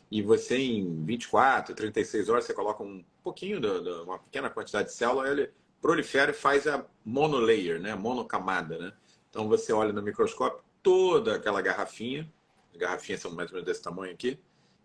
[0.08, 4.90] e você em 24, 36 horas você coloca um pouquinho, de, de uma pequena quantidade
[4.90, 5.50] de célula, ele
[5.82, 7.96] prolifera e faz a monolayer, né?
[7.96, 8.92] Monocamada, né?
[9.28, 12.32] Então você olha no microscópio toda aquela garrafinha,
[12.72, 14.38] as garrafinhas são mais ou menos desse tamanho aqui,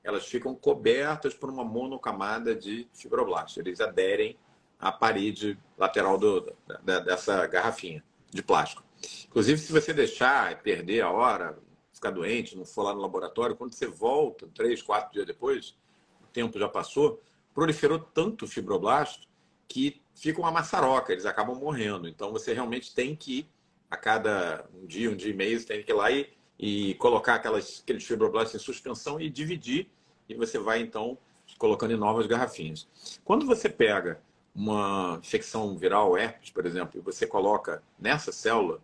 [0.03, 3.60] elas ficam cobertas por uma monocamada de fibroblasto.
[3.60, 4.36] Eles aderem
[4.79, 8.83] a parede lateral do, da, dessa garrafinha de plástico.
[9.27, 11.57] Inclusive, se você deixar e perder a hora,
[11.93, 15.75] ficar doente, não for lá no laboratório, quando você volta, três, quatro dias depois,
[16.23, 17.21] o tempo já passou,
[17.53, 19.27] proliferou tanto fibroblasto
[19.67, 22.07] que fica uma maçaroca, eles acabam morrendo.
[22.07, 23.47] Então, você realmente tem que
[23.89, 26.95] a cada um dia, um dia e meio, você tem que ir lá e, e
[26.95, 29.89] colocar aquelas, aqueles fibroblastos em suspensão e dividir,
[30.27, 31.17] e você vai, então,
[31.57, 32.88] colocando em novas garrafinhas.
[33.23, 34.21] Quando você pega
[34.55, 38.81] uma infecção viral, herpes, por exemplo, e você coloca nessa célula,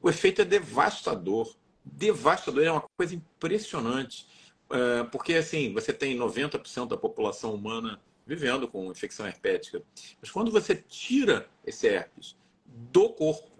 [0.00, 1.54] o efeito é devastador.
[1.84, 4.26] Devastador, é uma coisa impressionante.
[4.70, 9.82] É, porque, assim, você tem 90% da população humana vivendo com infecção herpética.
[10.20, 13.50] Mas quando você tira esse herpes do corpo,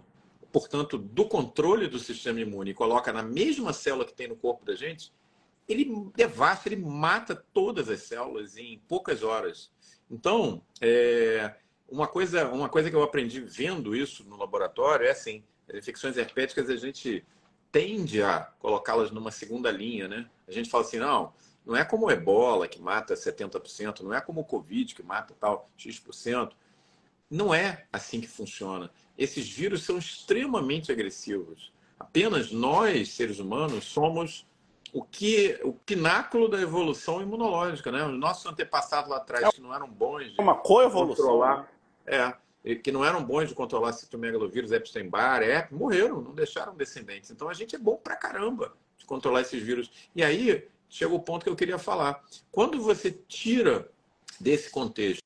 [0.52, 4.64] portanto, do controle do sistema imune, e coloca na mesma célula que tem no corpo
[4.64, 5.12] da gente,
[5.68, 9.70] ele devasta, ele mata todas as células em poucas horas.
[10.10, 11.54] Então, é,
[11.88, 16.16] uma, coisa, uma coisa que eu aprendi vendo isso no laboratório é assim: as infecções
[16.16, 17.24] herpéticas a gente
[17.70, 20.28] tende a colocá-las numa segunda linha, né?
[20.48, 21.32] A gente fala assim, não,
[21.64, 25.34] não é como o ebola que mata 70%, não é como o Covid que mata
[25.38, 26.52] tal X%.
[27.30, 28.90] Não é assim que funciona.
[29.16, 31.72] Esses vírus são extremamente agressivos.
[31.98, 34.46] Apenas nós, seres humanos, somos
[34.92, 38.04] o que o pináculo da evolução imunológica, né?
[38.04, 41.66] Os nossos antepassados lá atrás que não eram bons de uma coevolução, né?
[42.06, 47.30] é, que não eram bons de controlar citomegalovírus, Epstein-Barr, é, morreram, não deixaram descendentes.
[47.30, 49.90] Então a gente é bom pra caramba de controlar esses vírus.
[50.14, 52.22] E aí chega o ponto que eu queria falar.
[52.50, 53.88] Quando você tira
[54.38, 55.22] desse contexto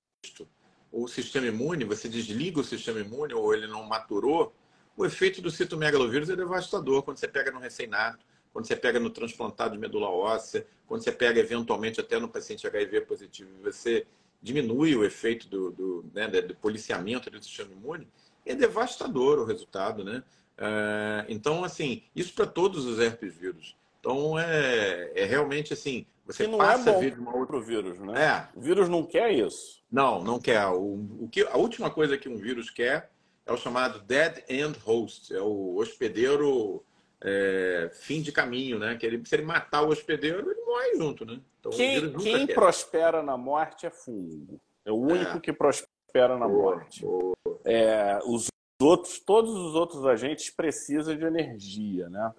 [0.92, 4.54] o sistema imune, você desliga o sistema imune ou ele não maturou,
[4.96, 8.24] o efeito do citomegalovírus é devastador quando você pega no recém-nato
[8.54, 12.64] quando você pega no transplantado de medula óssea, quando você pega eventualmente até no paciente
[12.64, 14.06] HIV positivo, você
[14.40, 18.06] diminui o efeito do, do, né, do policiamento do sistema imune,
[18.46, 20.22] é devastador o resultado, né?
[20.56, 23.76] É, então, assim, isso para todos os herpes vírus.
[23.98, 27.98] Então, é, é realmente assim, você não passa é bom a vir uma outra vírus,
[27.98, 28.24] né?
[28.24, 28.48] É.
[28.56, 29.82] O vírus não quer isso.
[29.90, 30.64] Não, não quer.
[30.68, 33.10] O, o que, a última coisa que um vírus quer
[33.44, 36.84] é o chamado dead end host, é o hospedeiro
[37.24, 38.96] é, fim de caminho, né?
[38.96, 41.40] Que ele, se ele matar o hospedeiro, ele morre junto, né?
[41.58, 44.60] Então, quem, quem prospera na morte é fungo.
[44.84, 45.40] É o único é.
[45.40, 47.02] que prospera na boa, morte.
[47.02, 47.34] Boa.
[47.64, 48.48] É, os
[48.80, 52.32] outros, todos os outros agentes precisam de energia, né?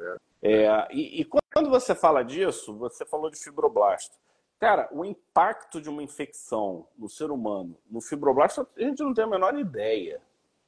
[0.44, 0.54] É.
[0.54, 0.88] é.
[0.92, 4.16] E, e quando você fala disso, você falou de fibroblasto.
[4.60, 9.24] Cara, o impacto de uma infecção no ser humano, no fibroblasto, a gente não tem
[9.24, 10.22] a menor ideia.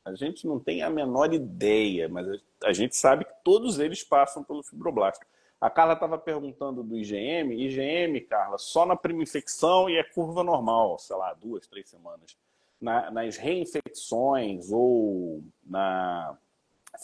[0.07, 2.25] A gente não tem a menor ideia, mas
[2.63, 5.25] a gente sabe que todos eles passam pelo fibroblasto.
[5.59, 7.51] A Carla estava perguntando do IgM.
[7.51, 12.37] IgM, Carla, só na prima infecção e é curva normal, sei lá, duas, três semanas.
[12.79, 16.37] Na, nas reinfecções ou na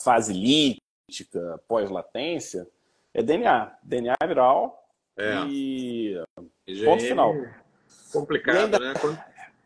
[0.01, 2.67] fase lítica, pós-latência,
[3.13, 3.77] É DNA.
[3.83, 4.87] DNA viral
[5.17, 5.45] é.
[5.47, 6.23] e.
[6.65, 7.33] IgM, ponto final.
[8.11, 8.93] Complicado, ainda, né?
[9.01, 9.19] Quando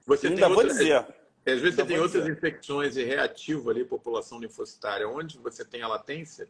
[0.07, 1.05] você ainda tem vou dizer.
[1.47, 5.81] É, às vezes você tem outras infecções e reativo ali, população linfocitária, onde você tem
[5.81, 6.45] a latência,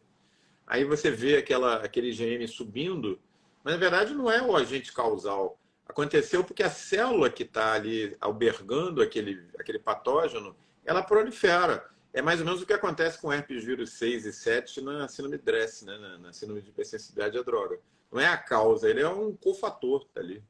[0.66, 3.16] aí você vê aquela, aquele IgM subindo,
[3.62, 5.56] mas na verdade não é o agente causal.
[5.86, 11.88] Aconteceu porque a célula que está ali albergando aquele, aquele patógeno, ela prolifera.
[12.12, 15.38] É mais ou menos o que acontece com herpes vírus 6 e 7 na síndrome
[15.38, 15.96] DRESS, né?
[15.96, 17.78] na, na síndrome de hipersensibilidade à droga.
[18.10, 20.42] Não é a causa, ele é um cofator tá ali.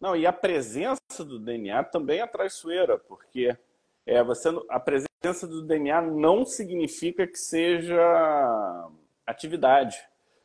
[0.00, 3.56] Não, e a presença do DNA também é traiçoeira, porque
[4.06, 8.90] é, você, a presença do DNA não significa que seja
[9.26, 9.96] atividade.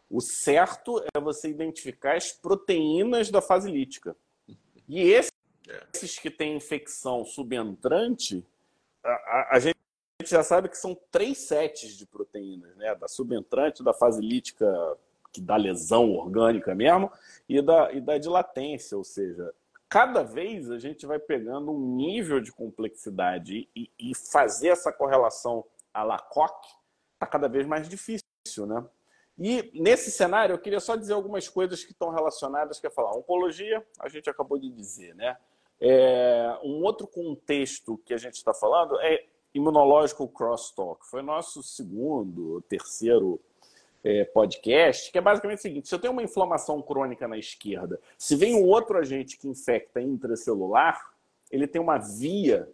[0.09, 4.15] O certo é você identificar as proteínas da fase lítica.
[4.87, 5.31] E esses,
[5.93, 8.45] esses que têm infecção subentrante,
[9.03, 9.75] a, a, a, gente
[10.23, 12.95] já sabe que são três sets de proteínas, né?
[12.95, 14.65] Da subentrante, da fase lítica,
[15.33, 17.11] que dá lesão orgânica mesmo,
[17.49, 19.53] e da, e da de latência, ou seja,
[19.89, 25.65] cada vez a gente vai pegando um nível de complexidade e, e fazer essa correlação
[25.93, 26.69] à Lacoque
[27.13, 28.85] está cada vez mais difícil, né?
[29.39, 33.15] E nesse cenário eu queria só dizer algumas coisas que estão relacionadas, que é falar
[33.15, 35.37] oncologia, a gente acabou de dizer, né?
[35.79, 41.05] É, um outro contexto que a gente está falando é imunológico crosstalk.
[41.05, 43.39] Foi nosso segundo, terceiro
[44.07, 47.99] é, podcast, que é basicamente o seguinte: se eu tenho uma inflamação crônica na esquerda,
[48.17, 51.11] se vem um outro agente que infecta intracelular,
[51.51, 52.69] ele tem uma via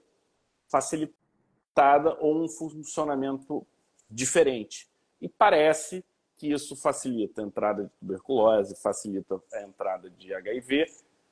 [0.69, 3.65] facilitada ou um funcionamento
[4.09, 4.87] diferente.
[5.19, 6.05] E parece
[6.37, 10.85] que isso facilita a entrada de tuberculose, facilita a entrada de HIV.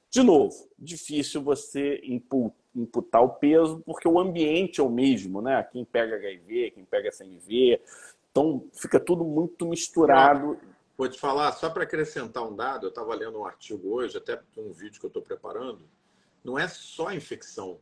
[0.10, 2.02] De novo, difícil você
[2.74, 5.62] imputar o peso, porque o ambiente é o mesmo, né?
[5.72, 7.80] Quem pega HIV, quem pega SMV,
[8.32, 10.58] então fica tudo muito misturado.
[10.98, 14.40] Vou te falar, só para acrescentar um dado, eu estava lendo um artigo hoje, até
[14.58, 15.88] um vídeo que eu estou preparando,
[16.44, 17.80] não é só infecção.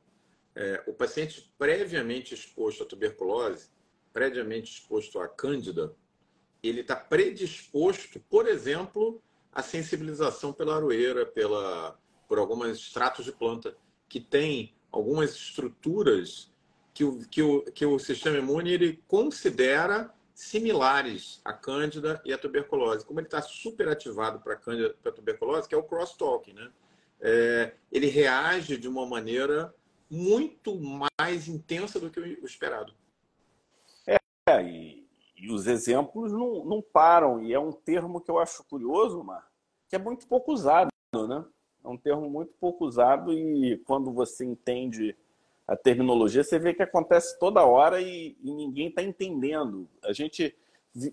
[0.56, 3.70] É, o paciente previamente exposto à tuberculose,
[4.12, 5.94] previamente exposto à cândida,
[6.62, 9.22] ele está predisposto, por exemplo,
[9.52, 11.98] à sensibilização pela aroeira, pela,
[12.28, 13.76] por alguns extratos de planta,
[14.08, 16.52] que tem algumas estruturas
[16.94, 22.38] que o, que o, que o sistema imune ele considera similares à cândida e à
[22.38, 23.06] tuberculose.
[23.06, 26.72] Como ele está super ativado para cândida para tuberculose, que é o crosstalk, né?
[27.20, 29.76] É, ele reage de uma maneira
[30.10, 30.80] muito
[31.20, 32.94] mais intensa do que o esperado.
[34.08, 34.18] É,
[34.64, 37.44] e, e os exemplos não, não param.
[37.44, 39.46] E é um termo que eu acho curioso, Mar,
[39.90, 41.46] que é muito pouco usado, né?
[41.84, 45.18] É um termo muito pouco usado e quando você entende
[45.70, 49.88] a terminologia, você vê que acontece toda hora e, e ninguém está entendendo.
[50.04, 50.56] A gente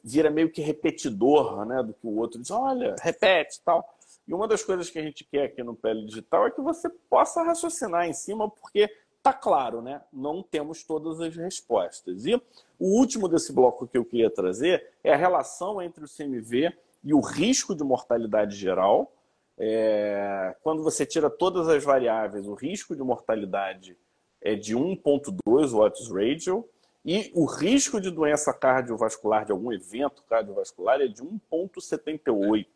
[0.02, 3.86] vira meio que repetidor né, do que o outro diz, olha, repete tal.
[4.26, 6.88] E uma das coisas que a gente quer aqui no Pele Digital é que você
[6.88, 8.90] possa raciocinar em cima, porque
[9.22, 10.00] tá claro, né?
[10.10, 12.24] Não temos todas as respostas.
[12.24, 12.34] E
[12.78, 16.72] o último desse bloco que eu queria trazer é a relação entre o CMV
[17.04, 19.12] e o risco de mortalidade geral.
[19.58, 20.54] É...
[20.62, 23.96] quando você tira todas as variáveis, o risco de mortalidade
[24.40, 26.68] é de 1,2 watts radio
[27.04, 32.66] e o risco de doença cardiovascular, de algum evento cardiovascular, é de 1,78.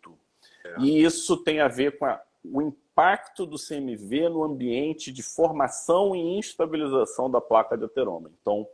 [0.64, 0.80] É.
[0.80, 6.14] E isso tem a ver com a, o impacto do CMV no ambiente de formação
[6.14, 8.30] e instabilização da placa de ateroma.
[8.40, 8.68] Então,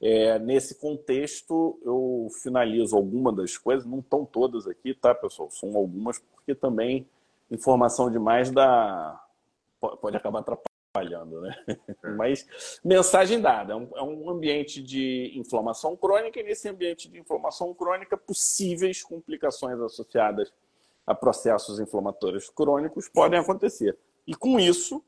[0.00, 5.50] é, nesse contexto, eu finalizo algumas das coisas, não estão todas aqui, tá, pessoal?
[5.50, 7.06] São algumas, porque também
[7.50, 9.24] informação demais dá,
[9.80, 10.67] pode acabar atrapalhando
[10.98, 11.56] falhando, né?
[12.02, 12.10] É.
[12.10, 17.18] Mas mensagem dada, é um, é um, ambiente de inflamação crônica e nesse ambiente de
[17.18, 20.52] inflamação crônica possíveis complicações associadas
[21.06, 23.96] a processos inflamatórios crônicos podem acontecer.
[24.26, 25.02] E com isso,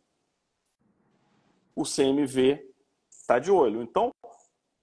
[1.75, 2.67] o CMV
[3.11, 3.83] está de olho.
[3.83, 4.11] Então,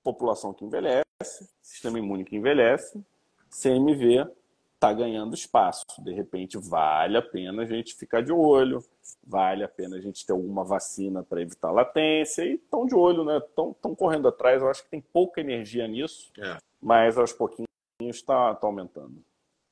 [0.04, 3.04] população que envelhece, sistema imune que envelhece,
[3.50, 4.28] CMV
[4.76, 5.86] está ganhando espaço.
[6.00, 8.84] De repente, vale a pena a gente ficar de olho,
[9.26, 13.24] vale a pena a gente ter alguma vacina para evitar latência e estão de olho,
[13.24, 13.38] né?
[13.38, 14.62] Estão correndo atrás.
[14.62, 16.58] Eu acho que tem pouca energia nisso, é.
[16.82, 17.68] mas aos pouquinhos
[18.02, 19.24] está tá aumentando.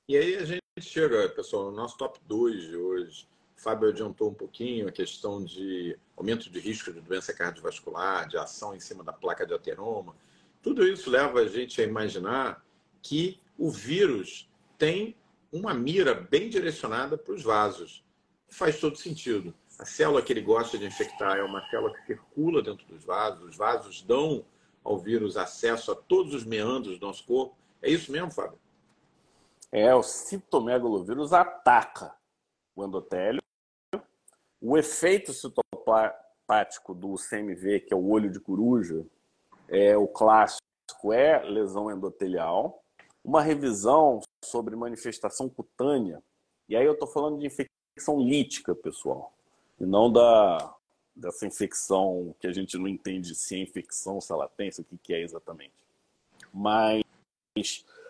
[0.07, 3.27] E aí a gente chega, pessoal, no nosso top 2 de hoje.
[3.57, 8.37] O Fábio adiantou um pouquinho a questão de aumento de risco de doença cardiovascular, de
[8.37, 10.13] ação em cima da placa de ateroma.
[10.61, 12.63] Tudo isso leva a gente a imaginar
[13.01, 15.15] que o vírus tem
[15.51, 18.03] uma mira bem direcionada para os vasos.
[18.47, 19.53] Faz todo sentido.
[19.77, 23.43] A célula que ele gosta de infectar é uma célula que circula dentro dos vasos.
[23.43, 24.45] Os vasos dão
[24.83, 27.55] ao vírus acesso a todos os meandros do nosso corpo.
[27.81, 28.57] É isso mesmo, Fábio?
[29.71, 32.15] É, o citomegalovírus ataca
[32.75, 33.41] o endotélio.
[34.61, 39.05] O efeito citoplático do CMV, que é o olho de coruja,
[39.67, 40.65] é o clássico
[41.11, 42.83] é lesão endotelial.
[43.23, 46.23] Uma revisão sobre manifestação cutânea.
[46.69, 47.74] E aí eu estou falando de infecção
[48.19, 49.33] lítica, pessoal,
[49.79, 50.75] e não da
[51.15, 54.83] dessa infecção que a gente não entende se é infecção, se ela tem, se o
[54.83, 55.73] que, que é exatamente.
[56.53, 57.03] Mas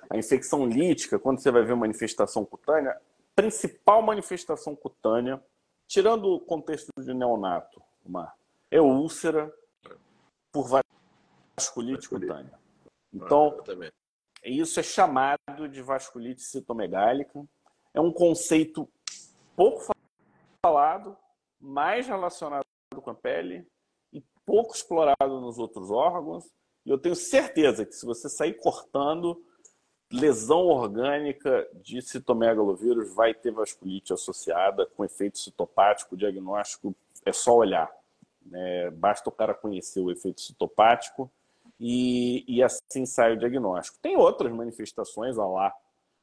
[0.10, 3.00] a infecção lítica, quando você vai ver manifestação cutânea,
[3.36, 5.40] principal manifestação cutânea,
[5.88, 7.80] tirando o contexto de neonato,
[8.72, 9.54] é úlcera
[10.52, 10.68] por
[11.58, 12.58] vasculite cutânea.
[13.14, 13.92] Então, ah,
[14.44, 17.44] isso é chamado de vasculite citomegálica.
[17.94, 18.90] É um conceito
[19.56, 19.94] pouco
[20.64, 21.18] falado,
[21.60, 22.66] mais relacionado
[23.02, 23.66] com a pele
[24.12, 26.46] e pouco explorado nos outros órgãos.
[26.86, 29.42] E eu tenho certeza que se você sair cortando,
[30.12, 36.16] lesão orgânica de citomegalovírus vai ter vasculite associada com efeito citopático.
[36.16, 36.96] O diagnóstico
[37.26, 37.92] é só olhar.
[38.46, 38.92] Né?
[38.92, 41.32] Basta o cara conhecer o efeito citopático
[41.80, 43.98] e, e assim sai o diagnóstico.
[44.02, 45.74] Tem outras manifestações, lá,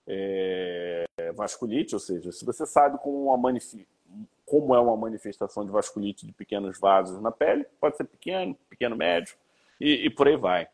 [0.07, 3.87] é, vasculite, ou seja, se você sabe como, manif
[4.45, 8.97] como é uma manifestação de vasculite de pequenos vasos na pele, pode ser pequeno, pequeno,
[8.97, 9.35] médio,
[9.81, 10.69] e, e por aí vai.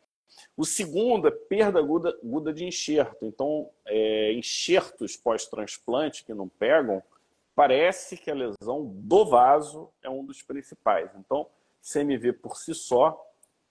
[0.57, 3.24] O segundo é perda aguda, aguda de enxerto.
[3.24, 7.03] Então, é, enxertos pós-transplante que não pegam,
[7.55, 11.11] parece que a lesão do vaso é um dos principais.
[11.16, 11.47] Então,
[11.81, 13.24] CMV por si só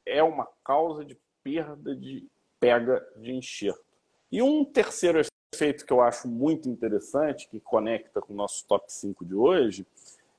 [0.06, 2.26] é uma causa de perda de
[2.60, 3.86] pega de enxerto.
[4.32, 5.20] E um terceiro
[5.58, 9.88] efeito que eu acho muito interessante, que conecta com o nosso top 5 de hoje,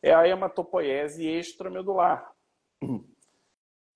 [0.00, 2.32] é a hematopoiese extramedular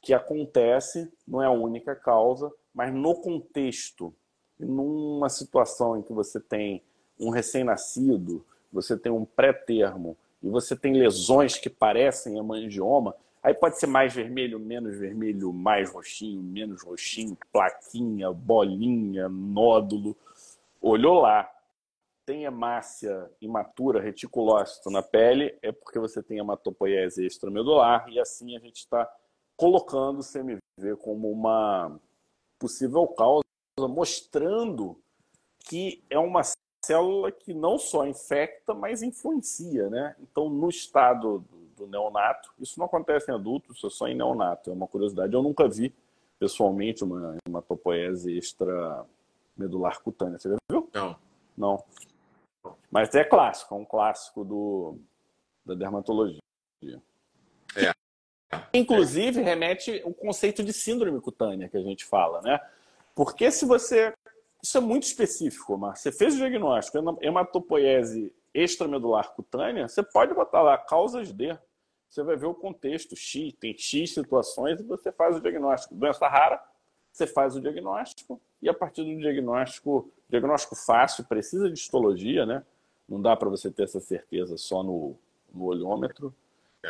[0.03, 4.13] que acontece, não é a única causa, mas no contexto,
[4.59, 6.83] numa situação em que você tem
[7.19, 13.79] um recém-nascido, você tem um pré-termo e você tem lesões que parecem hemangioma, aí pode
[13.79, 20.17] ser mais vermelho, menos vermelho, mais roxinho, menos roxinho, plaquinha, bolinha, nódulo.
[20.83, 21.49] Olhou lá,
[22.27, 28.61] tem hemácia imatura, reticulócito na pele, é porque você tem hematopoiese extramedular e assim a
[28.61, 29.11] gente está
[29.57, 32.01] colocando o CMV como uma
[32.59, 33.43] possível causa,
[33.79, 35.01] mostrando
[35.61, 36.43] que é uma
[36.85, 40.17] célula que não só infecta, mas influencia, né?
[40.21, 41.45] Então, no estado
[41.77, 45.33] do, neonato, isso não acontece em adultos, isso é só em neonato, é uma curiosidade.
[45.33, 45.93] Eu nunca vi,
[46.39, 50.39] pessoalmente, uma hematopoese extramedular cutânea.
[50.39, 50.57] Você já?
[51.57, 51.83] Não.
[52.91, 54.99] Mas é clássico, é um clássico do,
[55.65, 56.41] da dermatologia.
[57.77, 57.93] É.
[58.75, 62.61] Inclusive, remete o conceito de síndrome cutânea que a gente fala, né?
[63.15, 64.13] Porque se você.
[64.63, 70.63] Isso é muito específico, mas você fez o diagnóstico, hematopoiese extramedular cutânea, você pode botar
[70.63, 71.59] lá causas de.
[72.09, 75.95] Você vai ver o contexto X, tem X situações e você faz o diagnóstico.
[75.95, 76.63] Doença rara,
[77.11, 82.65] você faz o diagnóstico e a partir do diagnóstico, diagnóstico fácil, precisa de histologia, né?
[83.07, 85.15] Não dá para você ter essa certeza só no,
[85.53, 86.35] no olhômetro.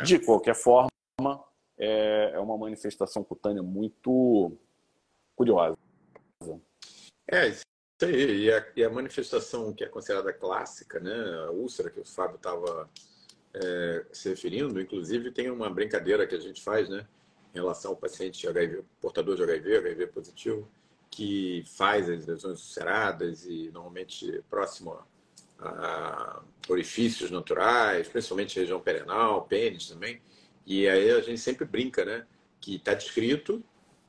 [0.03, 0.89] De qualquer forma,
[1.77, 4.53] é, é uma manifestação cutânea muito
[5.35, 5.77] curiosa.
[7.29, 7.63] É, isso
[8.01, 8.45] aí.
[8.45, 11.13] E a, e a manifestação que é considerada clássica, né,
[11.45, 12.89] a úlcera que o Fábio estava
[13.53, 17.05] é, se referindo, inclusive tem uma brincadeira que a gente faz, né,
[17.53, 20.67] em relação ao paciente HIV, portador de HIV, HIV positivo,
[21.15, 24.97] que faz as lesões ulceradas e normalmente próximo
[25.59, 30.19] a, orifícios naturais, principalmente região perenal, pênis também.
[30.65, 32.25] E aí a gente sempre brinca, né?
[32.59, 33.63] Que está descrito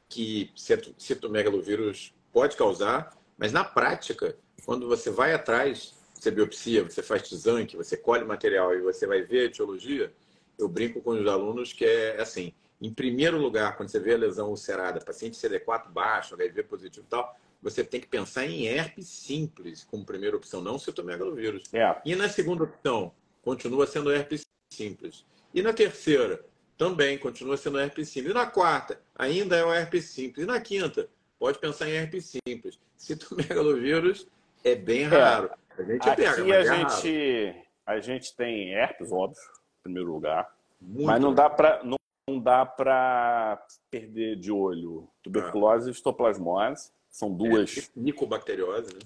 [0.08, 0.50] que
[0.96, 7.76] citomegalovírus pode causar, mas na prática, quando você vai atrás, você biopsia, você faz tizanque,
[7.76, 10.10] você colhe material e você vai ver a etiologia,
[10.58, 14.18] eu brinco com os alunos que é assim, em primeiro lugar, quando você vê a
[14.18, 19.08] lesão ulcerada, paciente CD4 baixo, HIV positivo e tal, você tem que pensar em herpes
[19.08, 21.62] simples como primeira opção, não citomegalovírus.
[21.72, 21.96] É.
[22.04, 23.12] E na segunda opção,
[23.42, 25.24] continua sendo herpes simples.
[25.54, 26.44] E na terceira,
[26.76, 28.32] também continua sendo herpes simples.
[28.32, 30.44] E na quarta, ainda é o herpes simples.
[30.44, 31.08] E na quinta,
[31.38, 32.78] pode pensar em herpes simples.
[32.98, 34.26] Citomegalovírus
[34.62, 35.06] é bem é.
[35.06, 35.50] raro.
[35.78, 35.82] É.
[35.82, 40.48] A gente Aqui pega, a, é gente, a gente tem herpes, óbvio, em primeiro lugar.
[40.80, 41.82] Muito mas não dá para
[42.28, 46.90] não, dá para perder de olho tuberculose e histoplasmose.
[47.10, 47.78] São duas.
[47.78, 49.00] É, micobacteriose, né?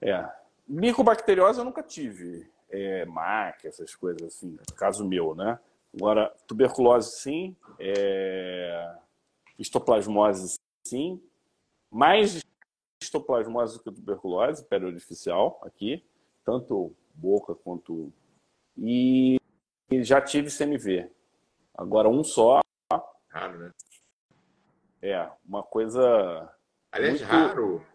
[0.00, 0.30] É.
[0.66, 5.58] Micobacteriose eu nunca tive é, MAC, essas coisas assim, caso meu, né?
[5.94, 8.96] Agora, tuberculose sim, é...
[9.58, 11.22] histoplasmose sim,
[11.90, 12.42] mais
[13.02, 16.04] histoplasmose que tuberculose periodificial aqui,
[16.44, 18.12] tanto boca quanto.
[18.76, 19.38] E
[20.02, 21.08] já tive CMV.
[21.76, 22.60] Agora um só.
[23.28, 23.72] Raro, né?
[25.02, 26.50] É, uma coisa.
[26.90, 27.30] Aliás, muito...
[27.30, 27.86] raro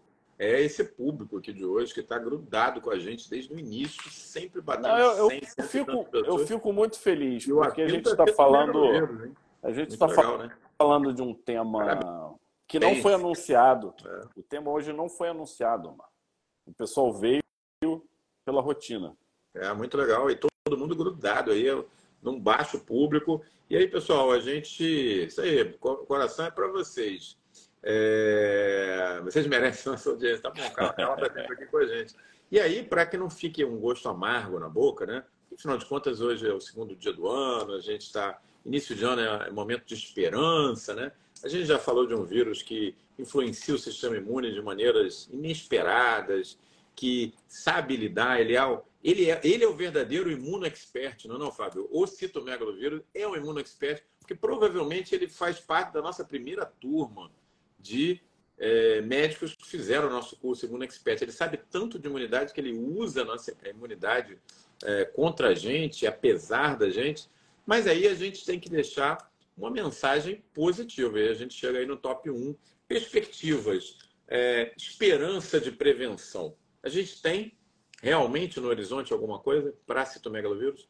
[0.41, 4.09] é esse público aqui de hoje que está grudado com a gente desde o início,
[4.09, 8.25] sempre batendo Não, eu, eu, eu fico, eu fico muito feliz, porque a gente está
[8.33, 9.35] falando.
[9.61, 10.57] a gente está falando, né?
[10.79, 12.35] falando de um tema
[12.67, 13.93] que não foi anunciado.
[14.03, 14.21] É.
[14.35, 16.09] O tema hoje não foi anunciado, mano.
[16.65, 17.43] O pessoal veio
[18.43, 19.15] pela rotina.
[19.53, 20.31] É, muito legal.
[20.31, 21.67] E todo mundo grudado aí,
[22.21, 23.43] num baixo público.
[23.69, 24.83] E aí, pessoal, a gente.
[24.83, 25.63] Isso aí,
[26.07, 27.37] coração é para vocês.
[27.83, 29.19] É...
[29.23, 30.41] Vocês merecem nossa audiência.
[30.41, 30.93] Tá bom, cara.
[30.97, 32.15] Ela tá sempre aqui com a gente.
[32.51, 35.23] E aí, para que não fique um gosto amargo na boca, né?
[35.53, 38.39] Afinal de contas, hoje é o segundo dia do ano, a gente está.
[38.65, 41.11] Início de ano é momento de esperança, né?
[41.43, 46.59] A gente já falou de um vírus que influencia o sistema imune de maneiras inesperadas,
[46.95, 51.39] que sabe lidar, ele é o, ele é, ele é o verdadeiro imunoexpert, não é
[51.39, 51.87] não, Fábio?
[51.91, 57.31] O citomegalovírus é um imunoexpert, porque provavelmente ele faz parte da nossa primeira turma
[57.79, 58.21] de
[58.61, 61.19] é, médicos que fizeram o nosso curso Imuno Expert.
[61.19, 64.37] Ele sabe tanto de imunidade que ele usa a nossa imunidade
[64.83, 67.27] é, contra a gente, apesar da gente.
[67.65, 71.19] Mas aí a gente tem que deixar uma mensagem positiva.
[71.19, 72.55] E a gente chega aí no top 1.
[72.87, 76.55] Perspectivas, é, esperança de prevenção.
[76.83, 77.57] A gente tem
[78.01, 80.87] realmente no horizonte alguma coisa para citomegalovírus?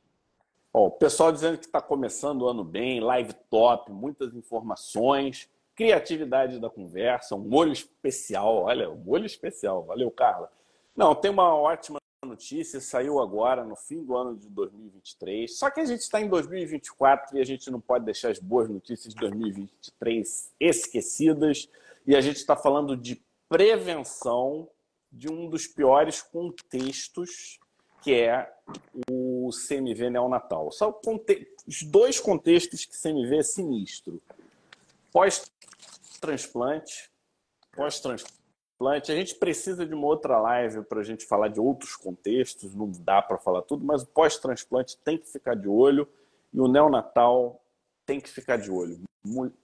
[0.74, 5.50] Bom, o pessoal dizendo que está começando o ano bem, live top, muitas informações
[5.82, 8.64] criatividade da conversa, um molho especial.
[8.64, 9.84] Olha, um molho especial.
[9.84, 10.52] Valeu, Carla.
[10.96, 15.58] Não, tem uma ótima notícia, saiu agora no fim do ano de 2023.
[15.58, 18.70] Só que a gente está em 2024 e a gente não pode deixar as boas
[18.70, 21.68] notícias de 2023 esquecidas.
[22.06, 23.20] E a gente está falando de
[23.50, 24.70] prevenção
[25.12, 27.60] de um dos piores contextos,
[28.02, 28.52] que é
[29.10, 30.72] o CMV neonatal.
[30.72, 31.00] São
[31.68, 34.22] os dois contextos que CMV é sinistro.
[35.12, 35.52] Pós
[36.22, 37.12] transplante,
[37.76, 39.12] pós-transplante.
[39.12, 42.90] A gente precisa de uma outra live para a gente falar de outros contextos, não
[42.92, 46.08] dá para falar tudo, mas o pós-transplante tem que ficar de olho
[46.54, 47.62] e o neonatal
[48.06, 49.02] tem que ficar de olho.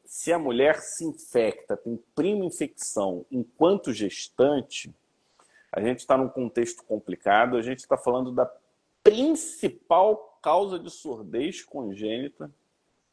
[0.06, 4.94] Se a mulher se infecta, tem prima infecção enquanto gestante,
[5.78, 8.52] a gente está num contexto complicado, a gente está falando da
[9.04, 12.52] principal causa de surdez congênita,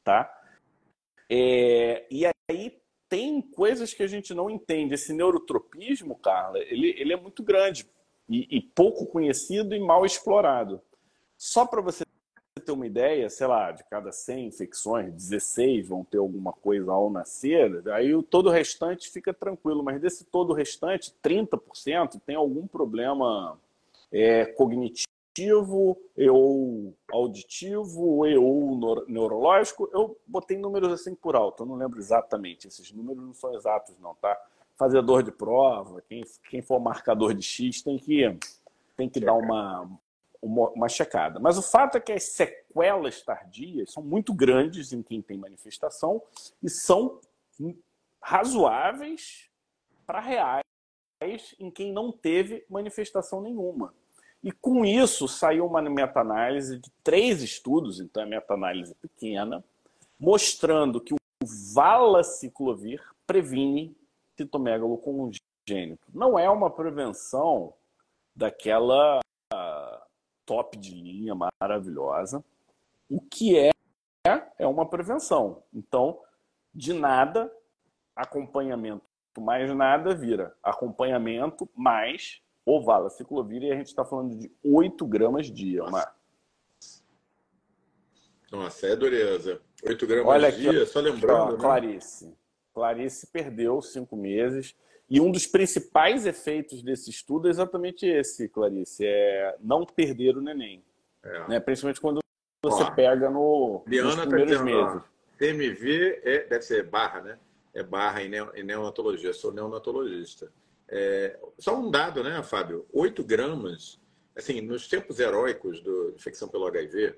[0.02, 0.32] tá?
[1.28, 4.94] É, e aí tem coisas que a gente não entende.
[4.94, 7.86] Esse neurotropismo, Carla, ele, ele é muito grande
[8.30, 10.80] e, e pouco conhecido e mal explorado.
[11.36, 12.03] Só para você
[12.64, 17.10] ter uma ideia, sei lá, de cada 100 infecções, 16 vão ter alguma coisa ao
[17.10, 22.66] nascer, aí todo o restante fica tranquilo, mas desse todo o restante, 30% tem algum
[22.66, 23.58] problema
[24.12, 25.98] é, cognitivo cognitivo,
[26.30, 29.88] ou auditivo, e ou neurológico.
[29.92, 32.68] Eu botei números assim por alto, eu não lembro exatamente.
[32.68, 34.38] Esses números não são exatos, não, tá?
[34.76, 38.36] Fazedor de prova, quem, quem for marcador de X tem que,
[38.96, 39.88] tem que dar uma,
[40.44, 41.40] uma, checada.
[41.40, 46.22] Mas o fato é que as sequelas tardias são muito grandes em quem tem manifestação
[46.62, 47.20] e são
[48.20, 49.48] razoáveis
[50.06, 50.64] para reais
[51.58, 53.94] em quem não teve manifestação nenhuma.
[54.42, 59.64] E com isso saiu uma meta-análise de três estudos, então é meta-análise pequena,
[60.20, 61.16] mostrando que o
[61.72, 63.96] valaciclovir previne
[64.36, 66.06] citomegalo congênito.
[66.12, 67.72] Não é uma prevenção
[68.36, 69.20] daquela
[70.46, 72.44] top de linha maravilhosa.
[73.08, 73.70] O que é
[74.58, 75.62] é uma prevenção.
[75.72, 76.20] Então,
[76.74, 77.52] de nada,
[78.16, 79.04] acompanhamento
[79.40, 85.50] mais nada vira acompanhamento mais ovala ciclovir e a gente está falando de 8 gramas
[85.50, 86.16] dia, Mar.
[88.50, 89.60] Nossa, é dureza.
[89.84, 91.40] 8 gramas Olha aqui, dia, só lembrando.
[91.40, 91.58] Ó, né?
[91.58, 92.34] Clarice.
[92.72, 94.76] Clarice perdeu cinco meses.
[95.14, 100.40] E um dos principais efeitos desse estudo é exatamente esse, Clarice, é não perder o
[100.40, 100.84] neném.
[101.22, 101.48] É.
[101.50, 101.60] Né?
[101.60, 102.18] Principalmente quando
[102.60, 105.02] você ó, pega no, Liana nos tá primeiros tá dizendo, meses.
[105.38, 107.38] TMV é, deve ser barra, né?
[107.72, 109.32] É barra em, neonatologia.
[109.32, 110.50] Sou neonatologista.
[110.88, 112.84] É, só um dado, né, Fábio?
[112.92, 114.00] 8 gramas,
[114.34, 117.14] assim, nos tempos heróicos da infecção pelo HIV,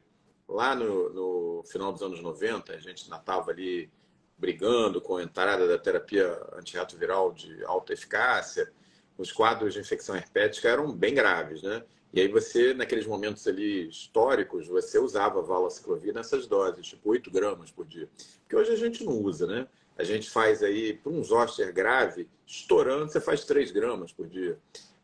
[0.47, 3.91] lá no, no final dos anos 90, a gente estava ali
[4.39, 8.71] brigando com a entrada da terapia antirretroviral de alta eficácia,
[9.17, 11.83] os quadros de infecção herpética eram bem graves, né?
[12.13, 17.71] E aí você, naqueles momentos ali históricos, você usava valaciclovir nessas doses, tipo 8 gramas
[17.71, 18.09] por dia.
[18.41, 19.67] Porque hoje a gente não usa, né?
[19.99, 24.59] a gente faz aí, para um zoster grave, estourando, você faz 3 gramas por dia.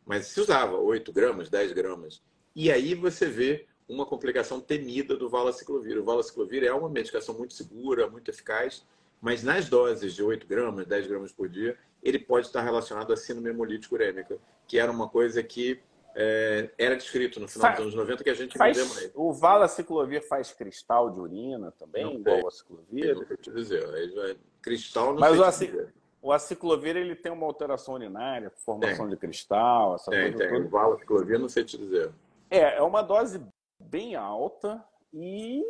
[0.05, 2.21] Mas se usava 8 gramas, 10 gramas.
[2.55, 5.97] E aí você vê uma complicação temida do valaciclovir.
[5.97, 8.85] O valaciclovir é uma medicação muito segura, muito eficaz,
[9.23, 13.15] mas nas doses de 8 gramas, 10 gramas por dia, ele pode estar relacionado à
[13.15, 15.81] síndrome hemolítica urêmica, que era uma coisa que
[16.13, 20.27] é, era descrito no final dos anos 90 que a gente faz, não O valaciclovir
[20.27, 23.15] faz cristal de urina também, não igual o aciclovir?
[23.15, 24.37] Não te dizer.
[24.61, 25.87] Cristal não Mas o, acic...
[26.21, 29.15] o aciclovir ele tem uma alteração urinária, formação tem.
[29.15, 30.49] de cristal, essa tem, coisa tem.
[30.49, 30.65] Toda.
[30.65, 32.11] O valaciclovir não sei te dizer.
[32.49, 33.41] É, é uma dose
[33.79, 35.63] bem alta e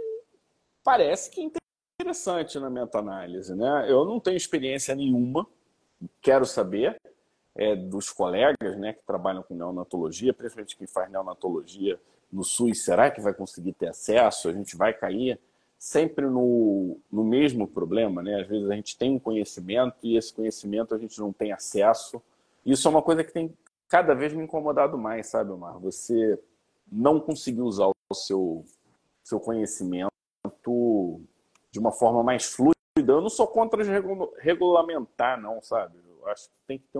[0.84, 1.63] parece que é
[2.04, 3.56] interessante na meta-análise.
[3.56, 3.86] Né?
[3.90, 5.48] Eu não tenho experiência nenhuma,
[6.22, 7.00] quero saber
[7.56, 12.00] é, dos colegas né, que trabalham com neonatologia, principalmente quem faz neonatologia
[12.32, 14.50] no SUS, será que vai conseguir ter acesso?
[14.50, 15.40] A gente vai cair
[15.78, 18.42] sempre no, no mesmo problema, né?
[18.42, 22.20] Às vezes a gente tem um conhecimento e esse conhecimento a gente não tem acesso.
[22.66, 23.56] Isso é uma coisa que tem
[23.88, 25.78] cada vez me incomodado mais, sabe, Omar?
[25.80, 26.40] Você
[26.92, 28.66] não conseguir usar o seu,
[29.24, 30.10] seu conhecimento
[31.74, 32.78] de uma forma mais fluida.
[32.96, 33.84] Eu não sou contra
[34.38, 35.98] regulamentar, não, sabe?
[36.08, 37.00] Eu acho que tem que ter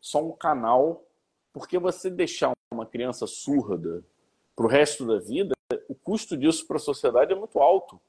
[0.00, 1.04] só um canal,
[1.52, 4.04] porque você deixar uma criança surda
[4.54, 5.54] para o resto da vida,
[5.88, 8.00] o custo disso para a sociedade é muito alto.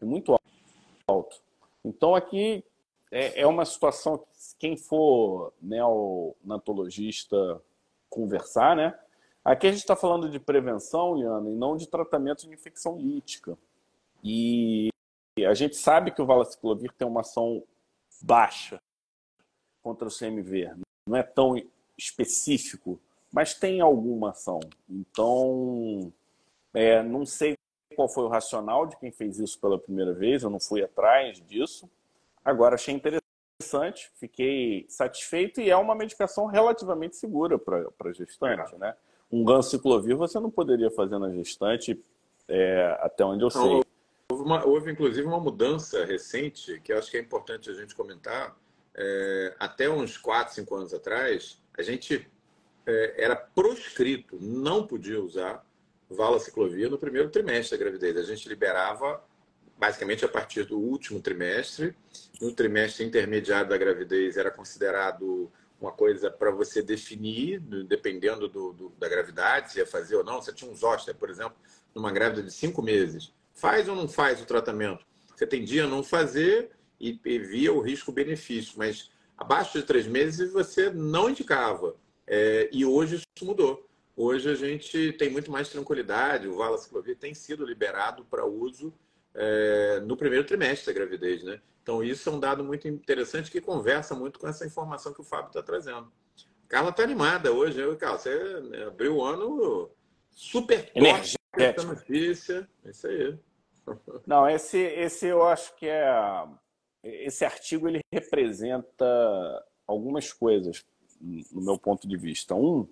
[0.00, 0.36] É muito
[1.08, 1.42] alto.
[1.84, 2.64] Então aqui
[3.10, 4.26] é, é uma situação que
[4.60, 7.60] quem for neonatologista
[8.08, 8.96] conversar, né?
[9.44, 13.58] Aqui a gente está falando de prevenção, Liana, e não de tratamento de infecção lítica.
[14.22, 14.90] E
[15.44, 17.62] a gente sabe que o valaciclovir tem uma ação
[18.22, 18.80] baixa
[19.82, 20.72] contra o CMV
[21.08, 21.60] não é tão
[21.96, 23.00] específico,
[23.32, 24.60] mas tem alguma ação.
[24.88, 26.12] Então,
[26.74, 27.56] é, não sei
[27.96, 31.40] qual foi o racional de quem fez isso pela primeira vez, eu não fui atrás
[31.48, 31.90] disso.
[32.44, 38.76] Agora, achei interessante, fiquei satisfeito e é uma medicação relativamente segura para gestante.
[38.76, 38.94] Né?
[39.32, 42.00] Um ganciclovir você não poderia fazer na gestante,
[42.46, 43.82] é, até onde eu sei.
[44.30, 48.54] Houve, uma, houve, inclusive, uma mudança recente que acho que é importante a gente comentar,
[48.94, 52.30] é, até uns 4, 5 anos atrás, a gente
[52.84, 55.64] é, era proscrito, não podia usar
[56.10, 58.18] valaciclovir no primeiro trimestre da gravidez.
[58.18, 59.24] A gente liberava
[59.78, 61.96] basicamente a partir do último trimestre.
[62.38, 65.50] No trimestre intermediário da gravidez era considerado
[65.80, 70.42] uma coisa para você definir, dependendo do, do, da gravidade, se ia fazer ou não.
[70.42, 71.56] Você tinha um zoster, por exemplo,
[71.94, 73.32] numa grávida de cinco meses.
[73.58, 75.04] Faz ou não faz o tratamento?
[75.34, 80.52] Você tendia a não fazer e, e via o risco-benefício, mas abaixo de três meses
[80.52, 81.96] você não indicava.
[82.24, 83.84] É, e hoje isso mudou.
[84.16, 88.94] Hoje a gente tem muito mais tranquilidade, o valaciclovir tem sido liberado para uso
[89.34, 91.60] é, no primeiro trimestre da gravidez, né?
[91.82, 95.24] Então isso é um dado muito interessante que conversa muito com essa informação que o
[95.24, 96.12] Fábio está trazendo.
[96.68, 99.90] Carla está animada hoje, eu, Carla, você né, abriu o ano
[100.30, 102.68] super forte essa notícia.
[102.84, 103.38] É isso aí.
[104.26, 106.46] Não, esse, esse eu acho que é
[107.02, 109.04] esse artigo ele representa
[109.86, 110.84] algumas coisas,
[111.20, 112.54] no meu ponto de vista.
[112.54, 112.86] Um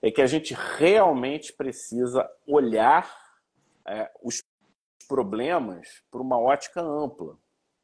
[0.00, 3.38] é que a gente realmente precisa olhar
[3.86, 4.42] é, os
[5.06, 7.36] problemas por uma ótica ampla,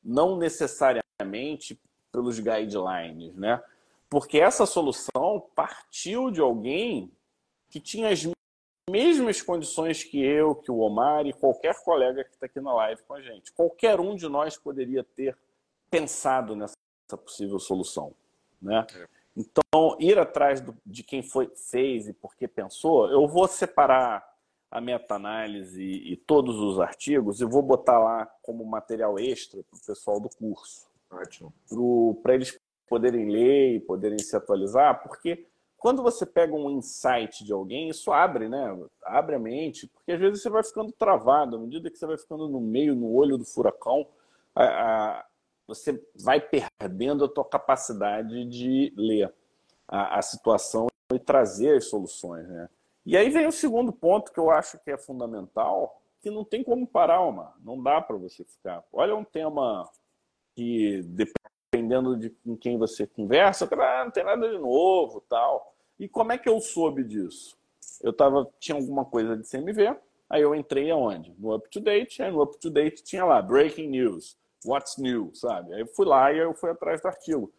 [0.03, 1.79] não necessariamente
[2.11, 3.63] pelos guidelines, né?
[4.09, 7.13] Porque essa solução partiu de alguém
[7.69, 8.25] que tinha as
[8.89, 13.03] mesmas condições que eu, que o Omar e qualquer colega que está aqui na live
[13.03, 13.53] com a gente.
[13.53, 15.37] Qualquer um de nós poderia ter
[15.91, 16.77] pensado nessa
[17.25, 18.15] possível solução.
[18.61, 18.87] Né?
[18.95, 19.09] É.
[19.37, 24.27] Então, ir atrás do, de quem foi, fez e por que pensou, eu vou separar
[24.71, 29.79] a meta-análise e, e todos os artigos e vou botar lá como material extra para
[29.79, 30.89] o pessoal do curso.
[31.11, 31.53] Ótimo.
[32.23, 32.59] Para eles
[32.89, 35.47] poderem ler e poderem se atualizar, porque
[35.79, 38.77] quando você pega um insight de alguém, isso abre, né?
[39.05, 42.19] Abre a mente, porque às vezes você vai ficando travado, à medida que você vai
[42.19, 44.07] ficando no meio, no olho do furacão,
[44.55, 45.27] a, a,
[45.69, 49.33] você vai perdendo a tua capacidade de ler
[49.87, 52.69] a, a situação e trazer as soluções, né?
[53.07, 56.63] E aí vem o segundo ponto que eu acho que é fundamental, que não tem
[56.65, 58.85] como parar, uma, não dá para você ficar.
[58.93, 59.89] Olha um tema
[60.55, 61.03] que
[61.89, 65.75] dependendo de com quem você conversa, ah, não tem nada de novo, tal.
[65.99, 67.57] E como é que eu soube disso?
[68.03, 69.97] Eu tava tinha alguma coisa de CMV,
[70.29, 71.35] aí eu entrei aonde?
[71.39, 75.31] No Up to Date, aí no Up to Date tinha lá Breaking News what's new,
[75.35, 75.73] sabe?
[75.73, 77.53] Aí eu fui lá e eu fui atrás do artigo.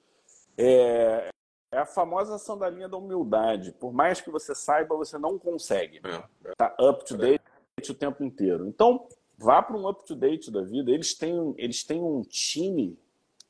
[0.58, 1.30] É,
[1.72, 3.72] é a famosa sandalinha da humildade.
[3.72, 6.02] Por mais que você saiba, você não consegue.
[6.04, 6.54] É, é.
[6.58, 7.42] Tá up to date
[7.90, 8.68] o tempo inteiro.
[8.68, 9.08] Então,
[9.38, 10.92] vá para um up to date da vida.
[10.92, 13.00] Eles têm, eles têm um time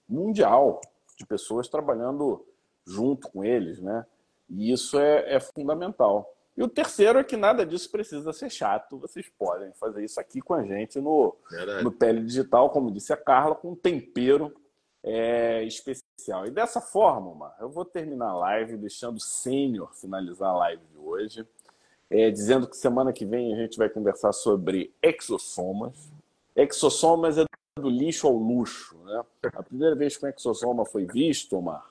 [0.10, 0.82] mundial
[1.18, 2.46] de pessoas trabalhando
[2.86, 4.06] junto com eles, né?
[4.50, 6.34] E isso é, é fundamental.
[6.58, 8.98] E o terceiro é que nada disso precisa ser chato.
[8.98, 11.36] Vocês podem fazer isso aqui com a gente no,
[11.82, 14.54] no Pele Digital, como disse a Carla, com um tempero
[15.04, 16.46] é, especial.
[16.46, 20.84] E dessa forma, Mar, eu vou terminar a live deixando o Sênior finalizar a live
[20.92, 21.48] de hoje,
[22.10, 26.12] é, dizendo que semana que vem a gente vai conversar sobre exossomas.
[26.56, 27.46] Exossomas é
[27.80, 28.98] do lixo ao luxo.
[29.06, 29.24] Né?
[29.54, 31.90] A primeira vez que o exossoma foi visto, Omar,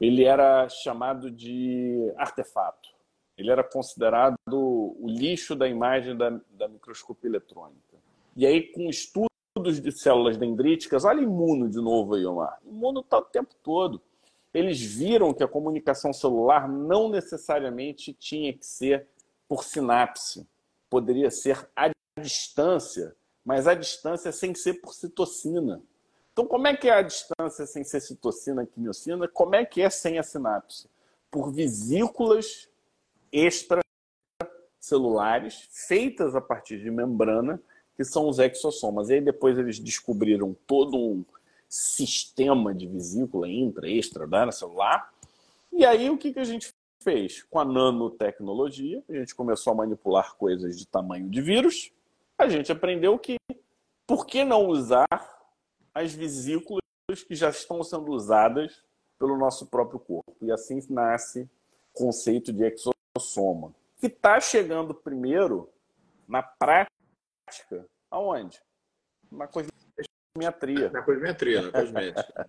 [0.00, 2.90] ele era chamado de artefato.
[3.36, 7.96] Ele era considerado o lixo da imagem da, da microscopia eletrônica.
[8.34, 12.58] E aí, com estudos de células dendríticas, olha imuno de novo aí, Omar.
[12.64, 14.00] Imuno está o tempo todo.
[14.54, 19.06] Eles viram que a comunicação celular não necessariamente tinha que ser
[19.46, 20.46] por sinapse.
[20.88, 23.14] Poderia ser à distância,
[23.46, 25.80] mas à distância sem ser por citocina.
[26.32, 29.28] Então, como é que é a distância sem ser citocina, quimiocina?
[29.28, 30.90] Como é que é sem a sinapse?
[31.30, 32.68] Por vesículas
[33.32, 37.62] extracelulares feitas a partir de membrana,
[37.96, 39.10] que são os exossomas.
[39.10, 41.24] E aí depois eles descobriram todo um
[41.68, 45.14] sistema de vesícula intra, extra, da celular.
[45.72, 47.44] E aí o que, que a gente fez?
[47.44, 51.92] Com a nanotecnologia, a gente começou a manipular coisas de tamanho de vírus.
[52.38, 53.36] A gente aprendeu que
[54.06, 55.06] por que não usar
[55.94, 56.82] as vesículas
[57.26, 58.82] que já estão sendo usadas
[59.18, 60.36] pelo nosso próprio corpo?
[60.42, 61.48] E assim nasce
[61.94, 65.70] o conceito de exosoma soma, que está chegando primeiro
[66.28, 68.60] na prática, aonde?
[69.30, 70.90] Na cosmetria.
[70.90, 72.48] Na cosmetria, na cosmética.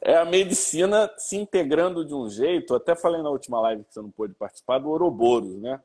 [0.00, 2.74] é a medicina se integrando de um jeito.
[2.74, 5.80] Até falei na última live que você não pôde participar do Ouroboros, né?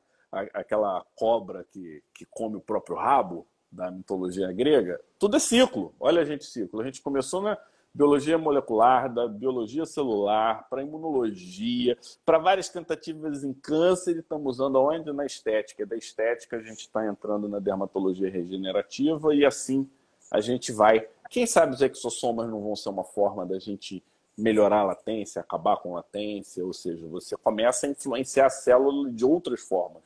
[0.54, 5.00] Aquela cobra que, que come o próprio rabo da mitologia grega.
[5.20, 5.94] Tudo é ciclo.
[6.00, 6.82] Olha a gente ciclo.
[6.82, 7.58] A gente começou na
[7.94, 14.78] biologia molecular, da biologia celular, para imunologia, para várias tentativas em câncer, e estamos usando
[14.78, 15.12] aonde?
[15.14, 15.86] Na estética.
[15.86, 19.88] Da estética a gente está entrando na dermatologia regenerativa e assim
[20.32, 21.08] a gente vai.
[21.30, 24.04] Quem sabe os exossomas não vão ser uma forma da gente
[24.36, 29.12] melhorar a latência, acabar com a latência, ou seja, você começa a influenciar a célula
[29.12, 30.02] de outras formas,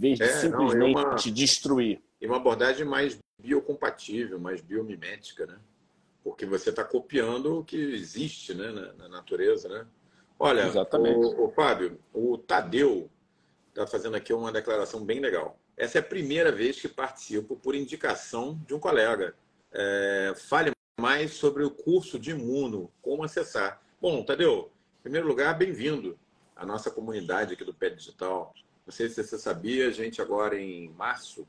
[0.00, 2.00] vez de é, simplesmente não, é uma, destruir.
[2.20, 5.56] E uma abordagem mais biocompatível, mais biomimética, né?
[6.24, 9.68] porque você está copiando o que existe né, na, na natureza.
[9.68, 9.86] Né?
[10.38, 11.18] Olha, Exatamente.
[11.18, 13.10] O, o Fábio, o Tadeu
[13.68, 15.58] está fazendo aqui uma declaração bem legal.
[15.76, 19.34] Essa é a primeira vez que participo por indicação de um colega.
[19.72, 23.80] É, fale mais sobre o curso de Imuno, como acessar.
[24.00, 24.70] Bom, Tadeu,
[25.00, 26.18] em primeiro lugar, bem-vindo
[26.54, 28.54] à nossa comunidade aqui do Pé Digital.
[28.86, 31.46] Não sei se você sabia, a gente agora em março,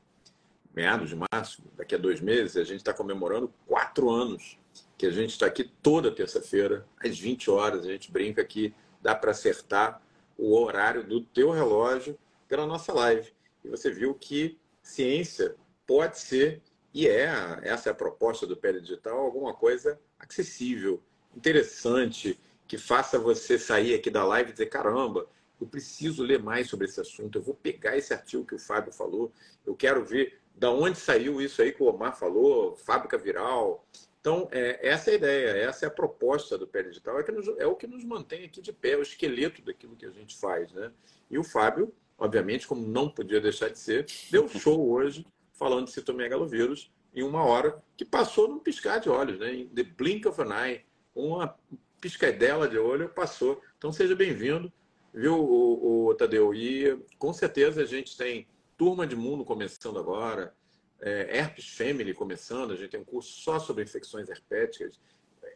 [0.74, 4.58] meados de março, daqui a dois meses, a gente está comemorando quatro anos
[4.96, 7.84] que a gente está aqui toda terça-feira, às 20 horas.
[7.84, 10.00] A gente brinca aqui, dá para acertar
[10.38, 12.16] o horário do teu relógio
[12.46, 13.32] pela nossa live.
[13.64, 15.56] E você viu que ciência
[15.86, 16.62] pode ser,
[16.94, 21.02] e é, essa é a proposta do Pele Digital, alguma coisa acessível,
[21.36, 25.26] interessante, que faça você sair aqui da live e dizer, caramba,
[25.62, 28.92] eu preciso ler mais sobre esse assunto, eu vou pegar esse artigo que o Fábio
[28.92, 29.32] falou,
[29.64, 33.86] eu quero ver da onde saiu isso aí que o Omar falou, fábrica viral,
[34.22, 37.48] então, é, essa é a ideia, essa é a proposta do Pé Digital, é, nos,
[37.58, 40.72] é o que nos mantém aqui de pé, o esqueleto daquilo que a gente faz.
[40.72, 40.92] Né?
[41.28, 45.92] E o Fábio, obviamente, como não podia deixar de ser, deu show hoje falando de
[45.92, 49.66] citomegalovírus em uma hora, que passou num piscar de olhos, né?
[49.74, 51.58] the blink of an eye, uma
[52.00, 53.60] piscadela de olho passou.
[53.76, 54.72] Então, seja bem-vindo,
[55.12, 56.54] viu, o, o Tadeu?
[56.54, 58.46] E com certeza a gente tem
[58.76, 60.54] turma de mundo começando agora,
[61.00, 65.00] é, Herpes Family começando, a gente tem um curso só sobre infecções herpéticas.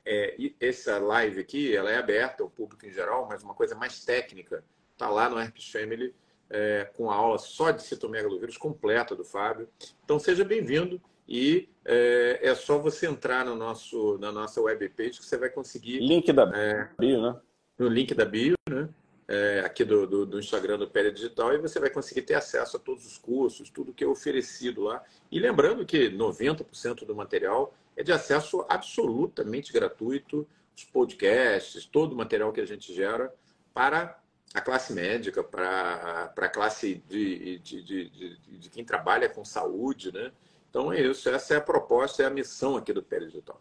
[0.05, 4.05] É, essa live aqui ela é aberta ao público em geral, mas uma coisa mais
[4.05, 6.15] técnica está lá no Herpes Family,
[6.49, 9.69] é, com a aula só de citomegalovírus completa do Fábio.
[10.05, 15.25] Então seja bem-vindo e é, é, só você entrar no nosso, na nossa webpage que
[15.25, 15.99] você vai conseguir.
[15.99, 17.41] Link da é, bio, né?
[17.79, 18.89] No link da bio, né?
[19.29, 22.77] É, aqui do, do, do, Instagram do Pele Digital e você vai conseguir ter acesso
[22.77, 25.03] a todos os cursos, tudo que é oferecido lá.
[25.31, 30.47] E lembrando que 90% do material é de acesso absolutamente gratuito,
[30.77, 33.35] os podcasts, todo o material que a gente gera
[33.75, 34.19] para
[34.55, 40.13] a classe médica, para, para a classe de, de, de, de, quem trabalha com saúde,
[40.13, 40.31] né?
[40.71, 43.61] Então é isso, essa é a proposta, é a missão aqui do Pele Digital.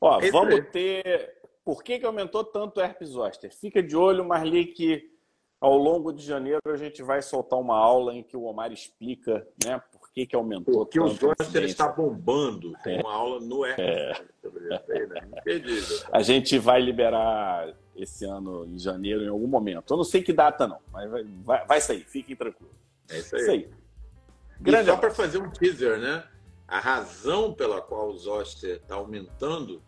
[0.00, 1.39] Ó, vamos ter
[1.70, 3.54] por que, que aumentou tanto o herpes zoster?
[3.54, 5.08] Fica de olho, Marli, que
[5.60, 9.46] ao longo de janeiro a gente vai soltar uma aula em que o Omar explica
[9.64, 10.84] né, por que, que aumentou.
[10.84, 12.72] Porque o Zoster está bombando.
[12.82, 13.00] Tem é.
[13.00, 14.12] uma aula no R é.
[14.90, 15.20] aí, né?
[16.10, 19.94] A gente vai liberar esse ano, em janeiro, em algum momento.
[19.94, 22.74] Eu não sei que data, não, mas vai, vai, vai sair, fiquem tranquilos.
[23.08, 23.42] É isso aí.
[23.42, 23.70] Isso aí.
[24.58, 26.24] Grande e só para fazer um teaser, né?
[26.66, 29.80] A razão pela qual o Zoster está aumentando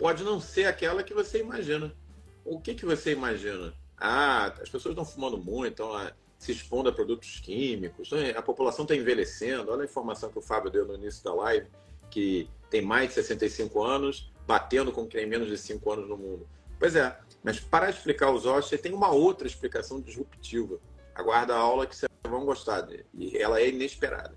[0.00, 1.94] pode não ser aquela que você imagina.
[2.42, 3.74] O que, que você imagina?
[3.98, 8.30] Ah, as pessoas estão fumando muito, estão se expondo a produtos químicos, né?
[8.34, 9.70] a população está envelhecendo.
[9.70, 11.68] Olha a informação que o Fábio deu no início da live,
[12.10, 16.16] que tem mais de 65 anos, batendo com quem tem menos de 5 anos no
[16.16, 16.48] mundo.
[16.78, 20.78] Pois é, mas para explicar os ossos, tem uma outra explicação disruptiva.
[21.14, 22.88] Aguarda a aula que vocês vão gostar.
[23.12, 24.34] E ela é inesperada.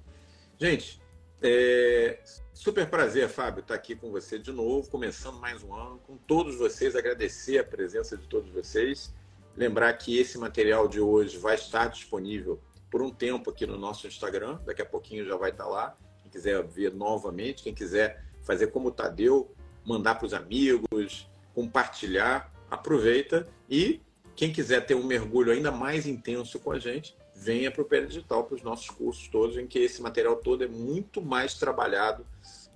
[0.60, 1.02] Gente,
[1.44, 2.20] é...
[2.54, 6.56] super prazer, Fábio, estar aqui com você de novo, começando mais um ano, com todos
[6.56, 9.14] vocês, agradecer a presença de todos vocês.
[9.56, 14.08] Lembrar que esse material de hoje vai estar disponível por um tempo aqui no nosso
[14.08, 15.98] Instagram, daqui a pouquinho já vai estar lá.
[16.22, 19.54] Quem quiser ver novamente, quem quiser fazer como o Tadeu,
[19.86, 24.02] mandar para os amigos, compartilhar, aproveita e
[24.36, 28.02] quem quiser ter um mergulho ainda mais intenso com a gente, venha para o Pé
[28.02, 32.26] Digital, para os nossos cursos todos, em que esse material todo é muito mais trabalhado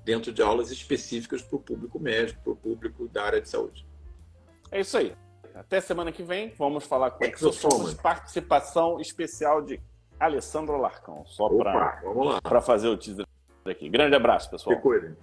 [0.04, 3.86] dentro de aulas específicas para o público médico, para o público da área de saúde.
[4.72, 5.14] É isso aí.
[5.54, 7.94] Até semana que vem, vamos falar com Exossomas.
[7.96, 9.82] Participação especial de
[10.20, 11.50] Alessandro Larcão, só
[12.42, 13.26] para fazer o teaser
[13.66, 13.90] aqui.
[13.90, 14.76] Grande abraço, pessoal.
[14.76, 15.16] Se cuidem.